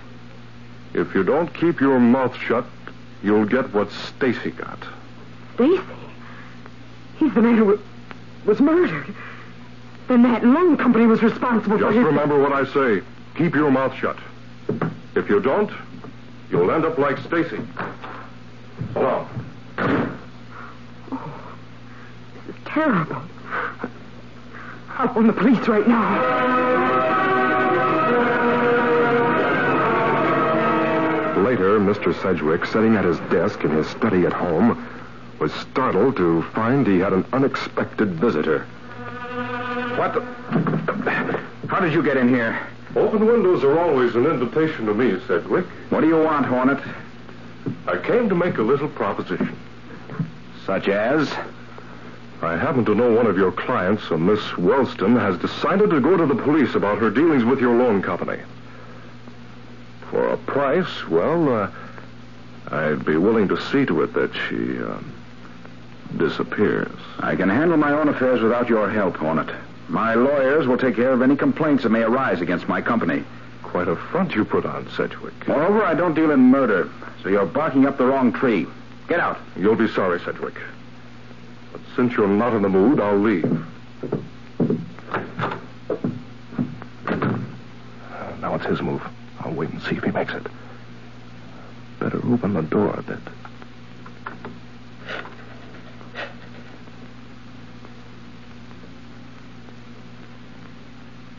If 0.94 1.14
you 1.14 1.22
don't 1.24 1.52
keep 1.54 1.80
your 1.80 1.98
mouth 1.98 2.36
shut, 2.36 2.64
you'll 3.22 3.46
get 3.46 3.72
what 3.72 3.90
Stacy 3.90 4.50
got. 4.50 4.78
Stacy? 5.54 5.80
He's 7.18 7.32
the 7.34 7.40
man 7.42 7.56
who 7.56 7.78
was 8.44 8.60
murdered. 8.60 9.14
Then 10.08 10.22
that 10.24 10.44
loan 10.44 10.76
company 10.76 11.06
was 11.06 11.22
responsible 11.22 11.78
for 11.78 11.84
Just 11.84 11.96
his... 11.96 12.04
remember 12.04 12.40
what 12.40 12.52
I 12.52 12.64
say. 12.72 13.02
Keep 13.36 13.54
your 13.54 13.70
mouth 13.70 13.94
shut. 13.94 14.18
If 15.14 15.28
you 15.28 15.40
don't, 15.40 15.70
you'll 16.50 16.70
end 16.70 16.84
up 16.84 16.98
like 16.98 17.18
Stacy. 17.18 17.60
So, 18.94 19.28
This 19.76 19.88
is 22.48 22.62
terrible. 22.64 23.22
I'll 24.90 25.14
phone 25.14 25.26
the 25.28 25.32
police 25.32 25.66
right 25.68 25.86
now. 25.88 27.21
Later, 31.52 31.78
Mr. 31.78 32.18
Sedgwick, 32.22 32.64
sitting 32.64 32.96
at 32.96 33.04
his 33.04 33.18
desk 33.28 33.62
in 33.62 33.72
his 33.72 33.86
study 33.86 34.24
at 34.24 34.32
home, 34.32 34.88
was 35.38 35.52
startled 35.52 36.16
to 36.16 36.40
find 36.54 36.86
he 36.86 36.98
had 36.98 37.12
an 37.12 37.26
unexpected 37.30 38.14
visitor. 38.14 38.60
What 39.98 40.14
the... 40.14 40.22
How 41.68 41.80
did 41.80 41.92
you 41.92 42.02
get 42.02 42.16
in 42.16 42.30
here? 42.30 42.58
Open 42.96 43.26
windows 43.26 43.62
are 43.64 43.78
always 43.78 44.14
an 44.14 44.24
invitation 44.24 44.86
to 44.86 44.94
me, 44.94 45.20
Sedgwick. 45.26 45.66
What 45.90 46.00
do 46.00 46.08
you 46.08 46.16
want, 46.16 46.46
Hornet? 46.46 46.82
I 47.86 47.98
came 47.98 48.30
to 48.30 48.34
make 48.34 48.56
a 48.56 48.62
little 48.62 48.88
proposition. 48.88 49.54
Such 50.64 50.88
as? 50.88 51.30
I 52.40 52.56
happen 52.56 52.86
to 52.86 52.94
know 52.94 53.12
one 53.12 53.26
of 53.26 53.36
your 53.36 53.52
clients, 53.52 54.10
a 54.10 54.16
Miss 54.16 54.56
Wellston, 54.56 55.16
has 55.16 55.36
decided 55.36 55.90
to 55.90 56.00
go 56.00 56.16
to 56.16 56.24
the 56.24 56.42
police 56.42 56.74
about 56.74 56.96
her 56.96 57.10
dealings 57.10 57.44
with 57.44 57.60
your 57.60 57.76
loan 57.76 58.00
company. 58.00 58.38
Price, 60.52 61.08
well, 61.08 61.48
uh, 61.48 61.70
I'd 62.68 63.06
be 63.06 63.16
willing 63.16 63.48
to 63.48 63.58
see 63.58 63.86
to 63.86 64.02
it 64.02 64.12
that 64.12 64.34
she 64.34 64.78
uh, 64.82 64.98
disappears. 66.18 66.94
I 67.20 67.36
can 67.36 67.48
handle 67.48 67.78
my 67.78 67.92
own 67.92 68.08
affairs 68.08 68.42
without 68.42 68.68
your 68.68 68.90
help, 68.90 69.16
Hornet. 69.16 69.48
My 69.88 70.12
lawyers 70.12 70.66
will 70.66 70.76
take 70.76 70.96
care 70.96 71.12
of 71.12 71.22
any 71.22 71.36
complaints 71.36 71.84
that 71.84 71.88
may 71.88 72.02
arise 72.02 72.42
against 72.42 72.68
my 72.68 72.82
company. 72.82 73.24
Quite 73.62 73.88
a 73.88 73.96
front 73.96 74.34
you 74.34 74.44
put 74.44 74.66
on, 74.66 74.90
Sedgwick. 74.90 75.32
Moreover, 75.48 75.84
I 75.84 75.94
don't 75.94 76.12
deal 76.12 76.30
in 76.32 76.40
murder, 76.40 76.90
so 77.22 77.30
you're 77.30 77.46
barking 77.46 77.86
up 77.86 77.96
the 77.96 78.04
wrong 78.04 78.30
tree. 78.30 78.66
Get 79.08 79.20
out. 79.20 79.38
You'll 79.56 79.74
be 79.74 79.88
sorry, 79.88 80.20
Sedgwick. 80.20 80.60
But 81.72 81.80
since 81.96 82.12
you're 82.12 82.28
not 82.28 82.52
in 82.52 82.60
the 82.60 82.68
mood, 82.68 83.00
I'll 83.00 83.18
leave. 83.18 83.50
Now 88.42 88.54
it's 88.56 88.66
his 88.66 88.82
move. 88.82 89.02
I'll 89.52 89.58
wait 89.58 89.68
and 89.68 89.82
see 89.82 89.96
if 89.96 90.02
he 90.02 90.10
makes 90.10 90.32
it. 90.32 90.46
Better 92.00 92.16
open 92.26 92.54
the 92.54 92.62
door 92.62 92.94
a 92.94 93.02
bit. 93.02 93.18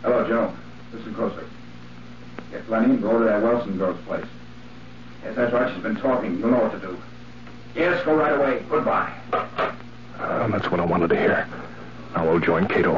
Hello, 0.03 0.27
Joe. 0.27 0.53
Listen 0.93 1.15
closer. 1.15 1.43
Get 2.51 2.69
Lenny 2.69 2.93
and 2.93 3.01
go 3.01 3.17
to 3.17 3.25
that 3.25 3.41
Wellston 3.41 3.79
girl's 3.79 3.99
place. 4.05 4.27
Yes, 5.23 5.35
that's 5.35 5.51
right. 5.51 5.73
She's 5.73 5.81
been 5.81 5.95
talking. 5.95 6.37
You'll 6.37 6.51
know 6.51 6.59
what 6.59 6.73
to 6.73 6.79
do. 6.79 6.95
Yes, 7.73 8.05
go 8.05 8.13
right 8.15 8.33
away. 8.33 8.63
Goodbye. 8.69 9.11
Uh, 10.19 10.47
that's 10.49 10.69
what 10.69 10.79
I 10.79 10.85
wanted 10.85 11.09
to 11.09 11.15
hear. 11.15 11.47
Now 12.15 12.29
we'll 12.29 12.39
join 12.39 12.67
Cato. 12.67 12.93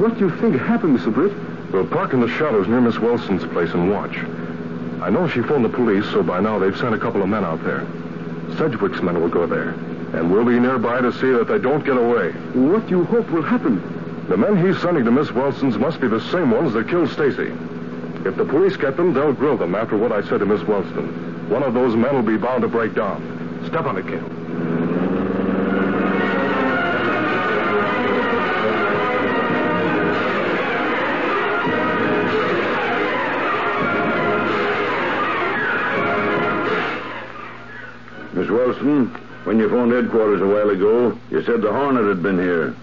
What 0.00 0.18
do 0.18 0.26
you 0.26 0.30
think 0.40 0.56
happened, 0.56 0.98
Mr. 0.98 1.12
Britt? 1.12 1.32
We'll 1.72 1.86
park 1.86 2.12
in 2.12 2.20
the 2.20 2.28
shadows 2.28 2.66
near 2.66 2.80
Miss 2.80 2.98
Wellston's 2.98 3.44
place 3.52 3.72
and 3.72 3.90
watch. 3.90 4.16
I 5.00 5.10
know 5.10 5.28
she 5.28 5.42
phoned 5.42 5.64
the 5.64 5.68
police, 5.68 6.04
so 6.06 6.22
by 6.22 6.40
now 6.40 6.58
they've 6.58 6.76
sent 6.76 6.94
a 6.94 6.98
couple 6.98 7.22
of 7.22 7.28
men 7.28 7.44
out 7.44 7.62
there. 7.62 7.86
Sedgwick's 8.56 9.00
men 9.00 9.20
will 9.20 9.28
go 9.28 9.46
there, 9.46 9.70
and 10.14 10.32
we'll 10.32 10.44
be 10.44 10.58
nearby 10.58 11.00
to 11.00 11.12
see 11.12 11.30
that 11.30 11.46
they 11.46 11.58
don't 11.58 11.84
get 11.84 11.96
away. 11.96 12.32
What 12.54 12.86
do 12.88 12.98
you 12.98 13.04
hope 13.04 13.30
will 13.30 13.42
happen? 13.42 13.80
The 14.28 14.36
men 14.36 14.56
he's 14.56 14.80
sending 14.80 15.04
to 15.04 15.10
Miss 15.10 15.30
Wellston's 15.30 15.78
must 15.78 16.00
be 16.00 16.08
the 16.08 16.20
same 16.20 16.50
ones 16.50 16.72
that 16.72 16.88
killed 16.88 17.10
Stacy. 17.10 17.52
If 18.24 18.36
the 18.36 18.44
police 18.44 18.76
get 18.76 18.96
them, 18.96 19.14
they'll 19.14 19.32
grill 19.32 19.56
them 19.56 19.74
after 19.74 19.96
what 19.96 20.12
I 20.12 20.22
said 20.28 20.40
to 20.40 20.46
Miss 20.46 20.62
Wellston. 20.66 21.48
One 21.48 21.62
of 21.62 21.72
those 21.72 21.96
men 21.96 22.14
will 22.14 22.22
be 22.22 22.36
bound 22.36 22.62
to 22.62 22.68
break 22.68 22.94
down. 22.94 23.22
Step 23.66 23.86
on 23.86 23.96
it, 23.96 24.06
Kale. 24.06 24.28
Miss 38.34 38.50
Wellston, 38.50 39.06
when 39.44 39.58
you 39.58 39.68
phoned 39.70 39.92
headquarters 39.92 40.42
a 40.42 40.46
while 40.46 40.70
ago, 40.70 41.18
you 41.30 41.42
said 41.44 41.62
the 41.62 41.72
Hornet 41.72 42.06
had 42.06 42.22
been 42.22 42.38
here. 42.38 42.74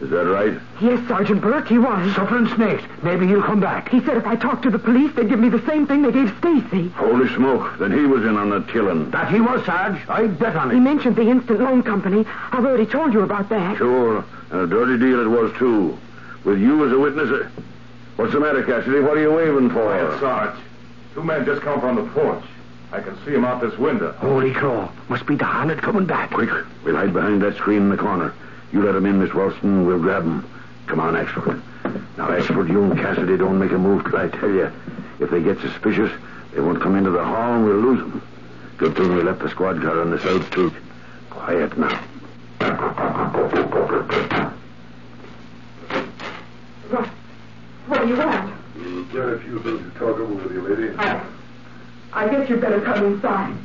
Is 0.00 0.10
that 0.10 0.26
right? 0.26 0.52
Yes, 0.80 1.08
Sergeant 1.08 1.40
Burke, 1.40 1.68
he 1.68 1.78
was. 1.78 2.14
Suffering 2.14 2.46
snakes. 2.54 2.82
Maybe 3.02 3.26
he'll 3.26 3.42
come 3.42 3.60
back. 3.60 3.88
He 3.88 4.00
said 4.04 4.18
if 4.18 4.26
I 4.26 4.36
talked 4.36 4.62
to 4.64 4.70
the 4.70 4.78
police, 4.78 5.14
they'd 5.14 5.28
give 5.28 5.38
me 5.38 5.48
the 5.48 5.64
same 5.66 5.86
thing 5.86 6.02
they 6.02 6.12
gave 6.12 6.36
Stacy. 6.38 6.88
Holy 6.88 7.28
smoke. 7.34 7.78
Then 7.78 7.92
he 7.92 8.04
was 8.04 8.22
in 8.24 8.36
on 8.36 8.50
the 8.50 8.60
killing. 8.70 9.10
That 9.10 9.32
he 9.32 9.40
was, 9.40 9.64
Sarge. 9.64 9.98
I'd 10.08 10.38
bet 10.38 10.54
on 10.54 10.70
it. 10.70 10.74
He 10.74 10.80
mentioned 10.80 11.16
the 11.16 11.22
Instant 11.28 11.60
Loan 11.60 11.82
Company. 11.82 12.26
I've 12.52 12.64
already 12.64 12.84
told 12.84 13.14
you 13.14 13.22
about 13.22 13.48
that. 13.48 13.78
Sure. 13.78 14.22
And 14.50 14.60
a 14.60 14.66
dirty 14.66 14.98
deal 14.98 15.20
it 15.20 15.28
was, 15.28 15.50
too. 15.56 15.96
With 16.44 16.60
you 16.60 16.84
as 16.86 16.92
a 16.92 16.98
witness. 16.98 17.30
uh, 17.30 17.48
What's 18.16 18.32
the 18.34 18.40
matter, 18.40 18.62
Cassidy? 18.64 19.00
What 19.00 19.16
are 19.16 19.20
you 19.22 19.32
waving 19.32 19.70
for? 19.70 19.82
Quiet, 19.82 20.20
Sarge. 20.20 20.56
Two 21.14 21.24
men 21.24 21.46
just 21.46 21.62
come 21.62 21.80
from 21.80 21.96
the 21.96 22.02
porch. 22.12 22.44
I 22.92 23.00
can 23.00 23.16
see 23.18 23.30
see 23.30 23.34
'em 23.34 23.44
out 23.44 23.60
this 23.62 23.76
window. 23.78 24.12
Holy 24.18 24.52
crow. 24.52 24.90
Must 25.08 25.26
be 25.26 25.34
the 25.36 25.44
Hornet 25.44 25.78
coming 25.82 26.04
back. 26.04 26.30
Quick. 26.30 26.50
We'll 26.84 26.94
hide 26.96 27.12
behind 27.12 27.40
that 27.42 27.56
screen 27.56 27.82
in 27.82 27.88
the 27.88 27.96
corner. 27.96 28.32
You 28.72 28.82
let 28.84 28.94
him 28.94 29.06
in, 29.06 29.20
Miss 29.20 29.32
Ralston. 29.34 29.86
We'll 29.86 29.98
grab 29.98 30.24
him. 30.24 30.44
Come 30.86 31.00
on, 31.00 31.14
Axford. 31.14 31.60
Now, 32.16 32.28
Axford, 32.28 32.68
you 32.68 32.82
and 32.82 32.98
Cassidy 32.98 33.36
don't 33.36 33.58
make 33.58 33.72
a 33.72 33.78
move 33.78 34.04
till 34.04 34.16
I 34.16 34.28
tell 34.28 34.50
you. 34.50 34.70
If 35.20 35.30
they 35.30 35.42
get 35.42 35.60
suspicious, 35.60 36.10
they 36.52 36.60
won't 36.60 36.80
come 36.80 36.96
into 36.96 37.10
the 37.10 37.24
hall 37.24 37.54
and 37.54 37.64
we'll 37.64 37.76
lose 37.76 38.00
them. 38.00 38.22
Good 38.76 38.96
thing 38.96 39.14
we 39.14 39.22
left 39.22 39.40
the 39.40 39.48
squad 39.50 39.80
car 39.80 40.00
on 40.00 40.10
the 40.10 40.18
south 40.20 40.46
street. 40.46 40.72
Quiet 41.30 41.76
now. 41.78 42.02
What? 46.90 47.08
What 47.86 48.02
do 48.02 48.08
you 48.08 48.16
want? 48.16 48.54
You 48.76 49.04
got 49.12 49.28
a 49.28 49.38
few 49.38 49.58
things 49.60 49.92
to 49.92 49.98
talk 49.98 50.18
over 50.18 50.34
with 50.34 50.52
you, 50.52 50.60
lady. 50.60 50.96
I, 50.98 51.24
I 52.12 52.28
guess 52.28 52.48
you'd 52.48 52.60
better 52.60 52.80
come 52.80 53.04
inside. 53.06 53.56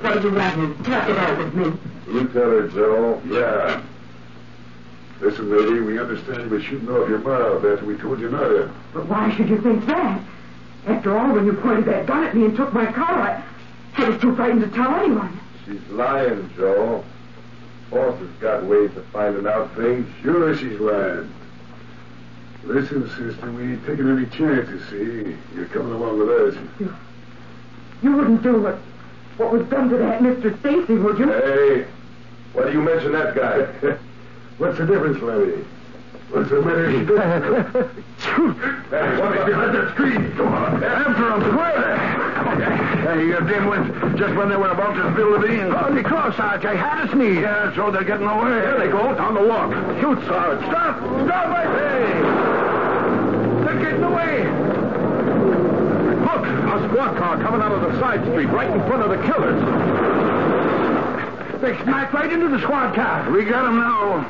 What 0.00 0.22
do 0.22 0.28
you 0.28 0.34
want? 0.34 0.84
Talk 0.84 1.08
it 1.08 1.16
out 1.16 1.38
with 1.38 1.54
me. 1.54 1.72
Lieutenant 2.06 2.72
Joe. 2.72 3.22
Yeah. 3.26 3.82
Listen, 5.20 5.50
lady, 5.50 5.80
we 5.80 5.98
understand 5.98 6.42
you 6.42 6.48
were 6.50 6.60
shooting 6.60 6.88
off 6.90 7.08
your 7.08 7.18
mouth 7.20 7.64
after 7.64 7.86
we 7.86 7.96
told 7.96 8.20
you 8.20 8.28
not 8.30 8.48
to. 8.48 8.70
But 8.92 9.06
why 9.06 9.34
should 9.34 9.48
you 9.48 9.60
think 9.62 9.86
that? 9.86 10.20
After 10.86 11.18
all, 11.18 11.32
when 11.32 11.46
you 11.46 11.54
pointed 11.54 11.86
that 11.86 12.06
gun 12.06 12.24
at 12.24 12.36
me 12.36 12.44
and 12.44 12.56
took 12.56 12.72
my 12.72 12.92
car, 12.92 13.18
I, 13.18 13.42
I 13.96 14.08
was 14.08 14.20
too 14.20 14.36
frightened 14.36 14.60
to 14.60 14.68
tell 14.68 14.94
anyone. 14.94 15.40
She's 15.64 15.80
lying, 15.88 16.50
Joe. 16.56 17.02
Boss 17.90 18.18
has 18.18 18.28
got 18.40 18.64
ways 18.64 18.94
of 18.96 19.06
finding 19.06 19.46
out 19.46 19.74
things. 19.74 20.06
Sure, 20.22 20.54
she's 20.56 20.78
lying. 20.78 21.32
Listen, 22.64 23.08
sister, 23.10 23.50
we 23.52 23.62
ain't 23.72 23.86
taking 23.86 24.08
any 24.08 24.26
chances, 24.26 24.86
see? 24.88 25.36
You're 25.54 25.66
coming 25.66 25.92
along 25.92 26.18
with 26.18 26.28
us. 26.28 26.90
You 28.02 28.12
wouldn't 28.12 28.42
do 28.42 28.60
what, 28.60 28.78
what 29.36 29.52
was 29.52 29.66
done 29.68 29.88
to 29.90 29.96
that 29.98 30.20
Mr. 30.20 30.58
Stacy, 30.60 30.94
would 30.94 31.18
you? 31.18 31.30
Hey, 31.30 31.84
why 32.52 32.64
do 32.64 32.72
you 32.72 32.80
mention 32.80 33.12
that 33.12 33.34
guy? 33.34 33.66
What's 34.58 34.78
the 34.78 34.86
difference, 34.86 35.20
Lenny? 35.20 35.62
What's 36.30 36.48
the 36.48 36.62
matter? 36.62 36.88
hey, 36.88 36.98
what's 39.20 39.44
behind 39.44 39.74
that 39.76 39.90
screen? 39.92 40.32
Come 40.32 40.48
on. 40.48 40.82
After 40.82 41.34
him, 41.34 41.42
quick! 41.52 41.76
Hey, 43.06 43.26
you 43.26 43.34
dimwits, 43.34 44.16
just 44.18 44.34
when 44.34 44.48
they 44.48 44.56
were 44.56 44.70
about 44.70 44.94
to 44.94 45.12
spill 45.12 45.32
the 45.38 45.46
beans. 45.46 45.72
Oh, 45.72 45.76
Holy 45.76 46.02
crow, 46.02 46.32
Sarge. 46.32 46.64
I 46.64 46.74
had 46.74 47.04
a 47.06 47.10
sneeze. 47.12 47.36
Yeah, 47.38 47.70
so 47.76 47.90
they're 47.90 48.02
getting 48.02 48.26
away. 48.26 48.50
Here 48.50 48.78
they 48.78 48.88
go, 48.88 49.14
down 49.14 49.34
the 49.34 49.42
walk. 49.46 49.70
Shoot, 50.00 50.18
Sarge. 50.26 50.58
Stop! 50.64 50.96
Stop, 51.26 51.46
I 51.52 51.64
say! 51.76 52.02
They're 53.64 53.78
getting 53.84 54.02
away! 54.02 54.46
Look, 56.96 57.04
squad 57.12 57.18
car 57.18 57.36
coming 57.42 57.60
out 57.60 57.72
of 57.72 57.82
the 57.92 58.00
side 58.00 58.22
street 58.24 58.46
right 58.46 58.70
in 58.70 58.80
front 58.88 59.02
of 59.02 59.10
the 59.10 59.20
killers. 59.28 59.60
They 61.60 61.76
smacked 61.82 62.14
right 62.14 62.32
into 62.32 62.48
the 62.48 62.58
squad 62.62 62.94
car. 62.94 63.30
We 63.30 63.44
got 63.44 63.66
'em 63.66 63.76
now. 63.76 64.24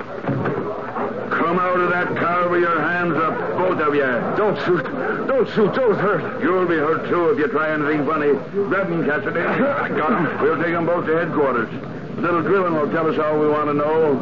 Come 1.30 1.60
out 1.60 1.78
of 1.78 1.90
that 1.90 2.16
car 2.16 2.48
with 2.48 2.62
your 2.62 2.80
hands 2.80 3.14
up, 3.14 3.38
both 3.56 3.78
of 3.78 3.94
you. 3.94 4.02
Don't 4.36 4.58
shoot. 4.64 4.82
Don't 5.28 5.48
shoot. 5.50 5.74
Joe's 5.74 5.96
hurt. 5.98 6.42
You'll 6.42 6.66
be 6.66 6.74
hurt, 6.76 7.08
too, 7.08 7.30
if 7.30 7.38
you 7.38 7.46
try 7.46 7.70
anything 7.70 8.04
funny. 8.04 8.32
Grab 8.68 8.90
'em, 8.90 9.04
Cassidy. 9.04 9.40
I 9.84 9.88
got 9.90 10.10
him. 10.10 10.42
We'll 10.42 10.60
take 10.60 10.74
'em 10.74 10.86
both 10.86 11.06
to 11.06 11.16
headquarters. 11.16 11.68
Little 12.18 12.42
drilling 12.42 12.74
will 12.74 12.90
tell 12.90 13.06
us 13.08 13.16
all 13.16 13.38
we 13.38 13.46
want 13.48 13.66
to 13.66 13.74
know. 13.74 14.18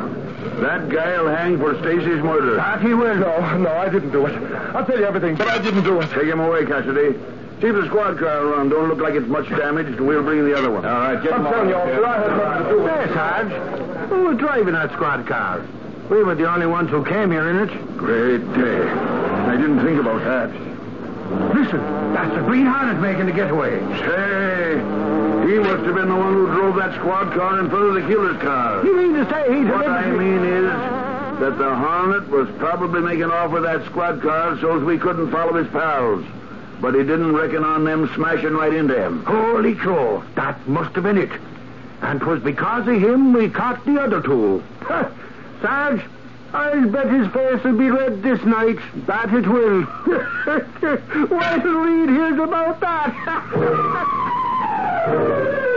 That 0.60 0.90
guy'll 0.90 1.28
hang 1.28 1.58
for 1.58 1.78
Stacy's 1.80 2.22
murder. 2.22 2.56
That 2.56 2.82
he 2.82 2.92
will. 2.92 3.14
No, 3.14 3.56
no, 3.56 3.72
I 3.72 3.88
didn't 3.88 4.10
do 4.10 4.26
it. 4.26 4.36
I'll 4.74 4.84
tell 4.84 4.98
you 4.98 5.06
everything, 5.06 5.34
but 5.36 5.48
I 5.48 5.56
didn't 5.56 5.84
do 5.84 5.98
it. 6.02 6.10
Take 6.10 6.24
him 6.24 6.40
away, 6.40 6.66
Cassidy. 6.66 7.18
If 7.60 7.74
the 7.74 7.86
squad 7.86 8.18
car 8.18 8.44
around. 8.44 8.68
Don't 8.68 8.88
look 8.88 8.98
like 8.98 9.14
it's 9.14 9.26
much 9.26 9.48
damaged, 9.48 9.96
and 9.96 10.06
we'll 10.06 10.22
bring 10.22 10.44
the 10.44 10.56
other 10.56 10.70
one. 10.70 10.84
All 10.84 10.92
right, 10.92 11.22
get 11.22 11.32
I'm 11.32 11.44
telling 11.44 11.68
you, 11.70 11.76
officer, 11.76 12.04
I 12.04 12.18
had 12.20 12.36
nothing 12.36 12.64
to 12.64 12.70
do 12.70 12.82
with 12.82 12.92
it. 12.92 12.94
There, 12.94 13.14
Sarge. 13.14 14.08
Who 14.10 14.22
was 14.24 14.38
driving 14.38 14.74
that 14.74 14.92
squad 14.92 15.26
car? 15.26 15.64
We 16.10 16.22
were 16.22 16.34
the 16.34 16.50
only 16.52 16.66
ones 16.66 16.90
who 16.90 17.04
came 17.04 17.30
here 17.30 17.48
in 17.48 17.68
it. 17.68 17.96
Great 17.96 18.44
day. 18.52 18.82
I 19.48 19.56
didn't 19.56 19.82
think 19.82 19.98
about 19.98 20.22
that. 20.24 20.50
Listen, 21.54 21.80
that's 22.12 22.34
the 22.34 22.42
Green 22.42 22.66
Hornet 22.66 23.00
making 23.00 23.26
the 23.26 23.32
getaway. 23.32 23.80
Say, 23.80 24.76
he 25.48 25.58
must 25.58 25.84
have 25.84 25.94
been 25.94 26.08
the 26.08 26.16
one 26.16 26.34
who 26.34 26.46
drove 26.52 26.76
that 26.76 26.94
squad 27.00 27.32
car 27.32 27.60
in 27.60 27.70
front 27.70 27.86
of 27.88 27.94
the 27.94 28.06
killer's 28.06 28.40
car. 28.42 28.84
You 28.84 28.94
mean 28.94 29.14
to 29.14 29.24
say 29.30 29.56
he's 29.56 29.66
What 29.66 29.88
I 29.88 30.10
mean 30.10 30.44
is 30.44 30.68
that 31.40 31.56
the 31.56 31.74
Hornet 31.74 32.28
was 32.28 32.48
probably 32.58 33.00
making 33.00 33.30
off 33.30 33.50
with 33.50 33.62
that 33.62 33.84
squad 33.86 34.20
car 34.20 34.58
so 34.60 34.76
as 34.76 34.84
we 34.84 34.98
couldn't 34.98 35.30
follow 35.30 35.54
his 35.54 35.72
pals. 35.72 36.24
But 36.84 36.94
he 36.96 37.00
didn't 37.00 37.34
reckon 37.34 37.64
on 37.64 37.84
them 37.84 38.10
smashing 38.14 38.52
right 38.52 38.74
into 38.74 38.94
him. 39.02 39.24
Holy 39.24 39.74
crow, 39.74 40.22
that 40.34 40.68
must 40.68 40.94
have 40.96 41.04
been 41.04 41.16
it. 41.16 41.30
And 42.02 42.20
'twas 42.20 42.42
because 42.42 42.86
of 42.86 42.96
him 42.96 43.32
we 43.32 43.48
caught 43.48 43.82
the 43.86 43.98
other 43.98 44.20
two. 44.20 44.62
Sarge, 45.62 46.02
I'll 46.52 46.86
bet 46.88 47.06
his 47.10 47.26
face 47.28 47.64
will 47.64 47.78
be 47.78 47.90
red 47.90 48.22
this 48.22 48.44
night. 48.44 48.80
That 49.06 49.32
it 49.32 49.48
will. 49.48 49.86
Wait 51.30 51.62
till 51.62 51.80
Reed 51.80 52.10
hears 52.10 52.38
about 52.38 52.78
that. 52.80 53.14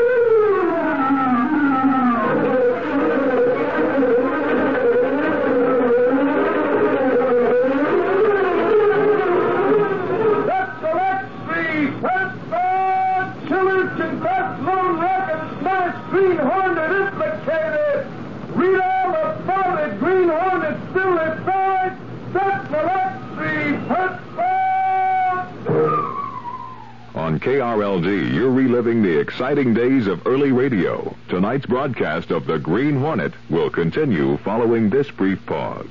KRLD, 27.47 28.33
you're 28.33 28.51
reliving 28.51 29.01
the 29.01 29.19
exciting 29.21 29.73
days 29.73 30.05
of 30.05 30.27
early 30.27 30.51
radio. 30.51 31.15
Tonight's 31.29 31.65
broadcast 31.65 32.29
of 32.29 32.45
the 32.45 32.59
Green 32.59 32.99
Hornet 32.99 33.31
will 33.49 33.69
continue 33.69 34.35
following 34.39 34.89
this 34.89 35.09
brief 35.11 35.45
pause. 35.45 35.89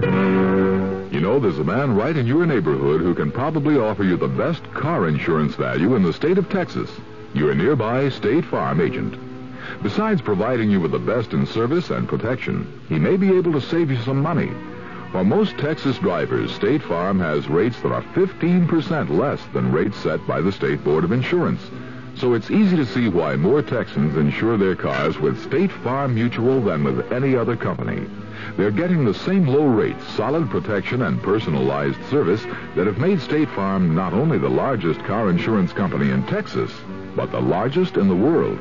You 0.00 1.20
know, 1.20 1.40
there's 1.40 1.58
a 1.58 1.64
man 1.64 1.96
right 1.96 2.16
in 2.16 2.28
your 2.28 2.46
neighborhood 2.46 3.00
who 3.00 3.12
can 3.12 3.32
probably 3.32 3.76
offer 3.76 4.04
you 4.04 4.16
the 4.16 4.28
best 4.28 4.62
car 4.72 5.08
insurance 5.08 5.56
value 5.56 5.96
in 5.96 6.04
the 6.04 6.12
state 6.12 6.38
of 6.38 6.48
Texas. 6.48 6.90
Your 7.34 7.56
nearby 7.56 8.08
State 8.10 8.44
Farm 8.44 8.80
agent. 8.80 9.18
Besides 9.82 10.20
providing 10.20 10.70
you 10.70 10.80
with 10.80 10.92
the 10.92 11.00
best 11.00 11.32
in 11.32 11.44
service 11.48 11.90
and 11.90 12.08
protection, 12.08 12.82
he 12.88 13.00
may 13.00 13.16
be 13.16 13.36
able 13.36 13.50
to 13.54 13.60
save 13.60 13.90
you 13.90 14.00
some 14.02 14.22
money. 14.22 14.52
For 15.10 15.24
most 15.24 15.56
Texas 15.56 15.96
drivers, 15.98 16.54
State 16.54 16.82
Farm 16.82 17.18
has 17.18 17.48
rates 17.48 17.80
that 17.80 17.92
are 17.92 18.02
15% 18.12 19.08
less 19.08 19.40
than 19.54 19.72
rates 19.72 19.96
set 19.96 20.24
by 20.26 20.42
the 20.42 20.52
State 20.52 20.84
Board 20.84 21.02
of 21.02 21.12
Insurance. 21.12 21.62
So 22.14 22.34
it's 22.34 22.50
easy 22.50 22.76
to 22.76 22.84
see 22.84 23.08
why 23.08 23.34
more 23.34 23.62
Texans 23.62 24.18
insure 24.18 24.58
their 24.58 24.76
cars 24.76 25.18
with 25.18 25.42
State 25.42 25.72
Farm 25.72 26.14
Mutual 26.14 26.60
than 26.60 26.84
with 26.84 27.10
any 27.10 27.34
other 27.34 27.56
company. 27.56 28.06
They're 28.58 28.70
getting 28.70 29.04
the 29.04 29.14
same 29.14 29.46
low 29.46 29.66
rates, 29.66 30.06
solid 30.08 30.50
protection, 30.50 31.00
and 31.00 31.22
personalized 31.22 32.04
service 32.10 32.44
that 32.76 32.86
have 32.86 32.98
made 32.98 33.22
State 33.22 33.48
Farm 33.50 33.94
not 33.94 34.12
only 34.12 34.36
the 34.36 34.50
largest 34.50 35.00
car 35.04 35.30
insurance 35.30 35.72
company 35.72 36.10
in 36.10 36.26
Texas, 36.26 36.70
but 37.16 37.30
the 37.30 37.40
largest 37.40 37.96
in 37.96 38.08
the 38.08 38.14
world. 38.14 38.58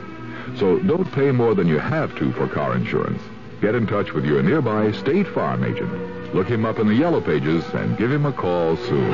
So 0.56 0.80
don't 0.80 1.12
pay 1.12 1.32
more 1.32 1.56
than 1.56 1.68
you 1.68 1.78
have 1.78 2.16
to 2.20 2.32
for 2.32 2.48
car 2.48 2.74
insurance. 2.74 3.22
Get 3.60 3.76
in 3.76 3.86
touch 3.86 4.14
with 4.14 4.24
your 4.24 4.42
nearby 4.42 4.94
State 4.94 5.28
Farm 5.28 5.66
agent. 5.66 6.17
Look 6.34 6.48
him 6.48 6.66
up 6.66 6.80
in 6.80 6.88
the 6.88 6.94
yellow 6.94 7.22
pages 7.22 7.64
and 7.74 7.98
give 7.98 8.12
him 8.12 8.26
a 8.26 8.34
call 8.34 8.76
soon. 8.78 9.12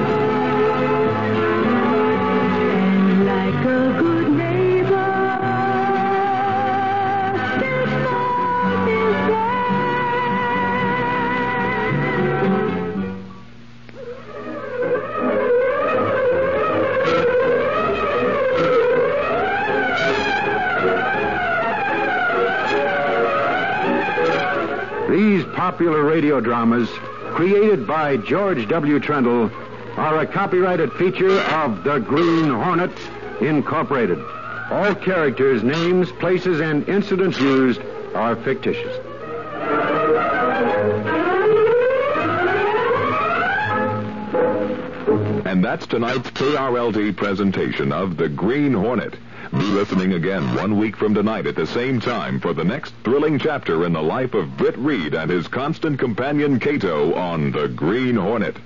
Like 3.26 3.66
a 3.66 4.13
popular 25.74 26.04
radio 26.04 26.40
dramas 26.40 26.90
created 27.34 27.88
by 27.88 28.18
George 28.18 28.68
W. 28.68 29.00
Trendle 29.00 29.52
are 29.98 30.20
a 30.20 30.28
copyrighted 30.28 30.92
feature 30.94 31.40
of 31.40 31.84
The 31.84 32.00
Green 32.00 32.50
Hornet, 32.50 32.92
Incorporated. 33.42 34.20
All 34.72 34.94
characters, 34.96 35.64
names, 35.64 36.12
places, 36.14 36.60
and 36.60 36.88
incidents 36.88 37.40
used 37.40 37.82
are 38.14 38.36
fictitious. 38.36 38.98
And 45.46 45.64
that's 45.64 45.86
tonight's 45.88 46.30
KRLD 46.32 47.16
presentation 47.16 47.92
of 47.92 48.18
The 48.18 48.30
Green 48.30 48.74
Hornet. 48.74 49.16
Be 49.54 49.60
listening 49.66 50.14
again 50.14 50.56
one 50.56 50.80
week 50.80 50.98
from 50.98 51.14
tonight 51.14 51.46
at 51.46 51.56
the 51.56 51.68
same 51.68 52.00
time 52.00 52.40
for 52.40 52.56
the 52.56 52.64
next 52.64 52.92
thrilling 53.04 53.38
chapter 53.38 53.86
in 53.86 53.94
the 53.94 54.02
life 54.02 54.34
of 54.34 54.58
Britt 54.58 54.76
Reed 54.80 55.14
and 55.14 55.30
his 55.30 55.48
constant 55.48 56.00
companion 56.00 56.60
Cato 56.60 57.14
on 57.14 57.52
The 57.52 57.68
Green 57.68 58.16
Hornet. 58.16 58.58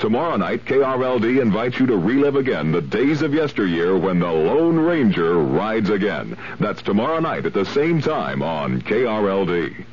Tomorrow 0.00 0.38
night, 0.38 0.64
KRLD 0.64 1.40
invites 1.40 1.78
you 1.78 1.86
to 1.86 1.96
relive 1.96 2.34
again 2.34 2.72
the 2.72 2.82
days 2.82 3.22
of 3.22 3.32
yesteryear 3.32 3.96
when 3.96 4.18
the 4.18 4.32
Lone 4.32 4.80
Ranger 4.80 5.38
rides 5.38 5.90
again. 5.90 6.36
That's 6.58 6.82
tomorrow 6.82 7.20
night 7.20 7.46
at 7.46 7.54
the 7.54 7.66
same 7.66 8.00
time 8.00 8.42
on 8.42 8.82
KRLD. 8.82 9.84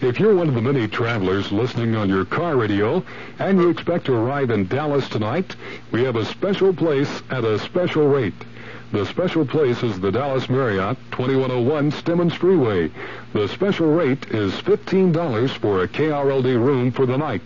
If 0.00 0.20
you're 0.20 0.36
one 0.36 0.48
of 0.48 0.54
the 0.54 0.62
many 0.62 0.86
travelers 0.86 1.50
listening 1.50 1.96
on 1.96 2.08
your 2.08 2.24
car 2.24 2.56
radio 2.56 3.02
and 3.40 3.60
you 3.60 3.68
expect 3.68 4.04
to 4.04 4.14
arrive 4.14 4.50
in 4.50 4.68
Dallas 4.68 5.08
tonight, 5.08 5.56
we 5.90 6.04
have 6.04 6.14
a 6.14 6.24
special 6.24 6.72
place 6.72 7.10
at 7.30 7.44
a 7.44 7.58
special 7.58 8.06
rate. 8.06 8.44
The 8.90 9.04
special 9.04 9.44
place 9.44 9.82
is 9.82 10.00
the 10.00 10.10
Dallas 10.10 10.48
Marriott, 10.48 10.96
2101 11.10 11.90
Stemmons 11.90 12.32
Freeway. 12.32 12.90
The 13.34 13.46
special 13.48 13.88
rate 13.88 14.30
is 14.30 14.54
$15 14.54 15.50
for 15.58 15.82
a 15.82 15.88
KRLD 15.88 16.56
room 16.56 16.90
for 16.90 17.04
the 17.04 17.18
night. 17.18 17.42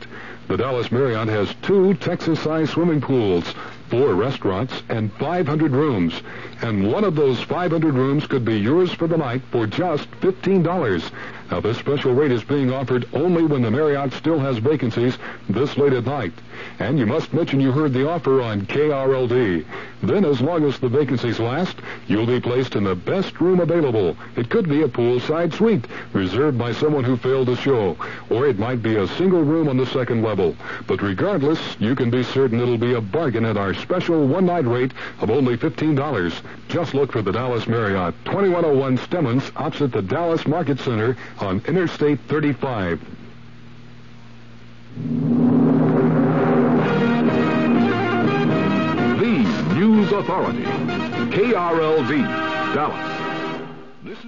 The 0.46 0.56
Dallas 0.56 0.92
Marriott 0.92 1.26
has 1.26 1.52
two 1.62 1.94
Texas-sized 1.94 2.70
swimming 2.70 3.00
pools, 3.00 3.54
four 3.92 4.14
restaurants, 4.14 4.82
and 4.88 5.12
500 5.12 5.72
rooms. 5.72 6.22
And 6.62 6.90
one 6.90 7.04
of 7.04 7.14
those 7.14 7.38
500 7.42 7.92
rooms 7.92 8.26
could 8.26 8.42
be 8.42 8.58
yours 8.58 8.90
for 8.90 9.06
the 9.06 9.18
night 9.18 9.42
for 9.50 9.66
just 9.66 10.10
$15. 10.22 11.10
Now, 11.52 11.60
this 11.60 11.76
special 11.76 12.14
rate 12.14 12.32
is 12.32 12.42
being 12.42 12.72
offered 12.72 13.06
only 13.12 13.44
when 13.44 13.60
the 13.60 13.70
Marriott 13.70 14.14
still 14.14 14.38
has 14.38 14.56
vacancies 14.56 15.18
this 15.50 15.76
late 15.76 15.92
at 15.92 16.06
night. 16.06 16.32
And 16.78 16.98
you 16.98 17.04
must 17.04 17.34
mention 17.34 17.60
you 17.60 17.72
heard 17.72 17.92
the 17.92 18.08
offer 18.08 18.40
on 18.40 18.62
KRLD. 18.62 19.66
Then, 20.02 20.24
as 20.24 20.40
long 20.40 20.64
as 20.64 20.78
the 20.78 20.88
vacancies 20.88 21.38
last, 21.38 21.76
you'll 22.06 22.26
be 22.26 22.40
placed 22.40 22.74
in 22.74 22.84
the 22.84 22.94
best 22.94 23.38
room 23.38 23.60
available. 23.60 24.16
It 24.34 24.48
could 24.48 24.66
be 24.66 24.82
a 24.82 24.88
poolside 24.88 25.52
suite 25.52 25.84
reserved 26.14 26.56
by 26.58 26.72
someone 26.72 27.04
who 27.04 27.18
failed 27.18 27.48
to 27.48 27.56
show, 27.56 27.98
or 28.30 28.46
it 28.46 28.58
might 28.58 28.82
be 28.82 28.96
a 28.96 29.06
single 29.06 29.42
room 29.42 29.68
on 29.68 29.76
the 29.76 29.86
second 29.86 30.22
level. 30.22 30.56
But 30.86 31.02
regardless, 31.02 31.60
you 31.78 31.94
can 31.94 32.10
be 32.10 32.22
certain 32.22 32.60
it'll 32.60 32.78
be 32.78 32.94
a 32.94 33.00
bargain 33.00 33.44
at 33.44 33.58
our 33.58 33.74
special 33.82 34.26
one-night 34.26 34.66
rate 34.66 34.92
of 35.20 35.30
only 35.30 35.56
$15. 35.56 36.42
Just 36.68 36.94
look 36.94 37.12
for 37.12 37.20
the 37.22 37.32
Dallas 37.32 37.66
Marriott, 37.66 38.14
2101 38.24 38.98
Stemmons, 38.98 39.52
opposite 39.56 39.92
the 39.92 40.02
Dallas 40.02 40.46
Market 40.46 40.78
Center 40.78 41.16
on 41.40 41.60
Interstate 41.66 42.20
35. 42.28 43.00
The 49.18 49.74
News 49.74 50.12
Authority. 50.12 50.62
KRLD, 51.32 52.74
Dallas. 52.74 53.11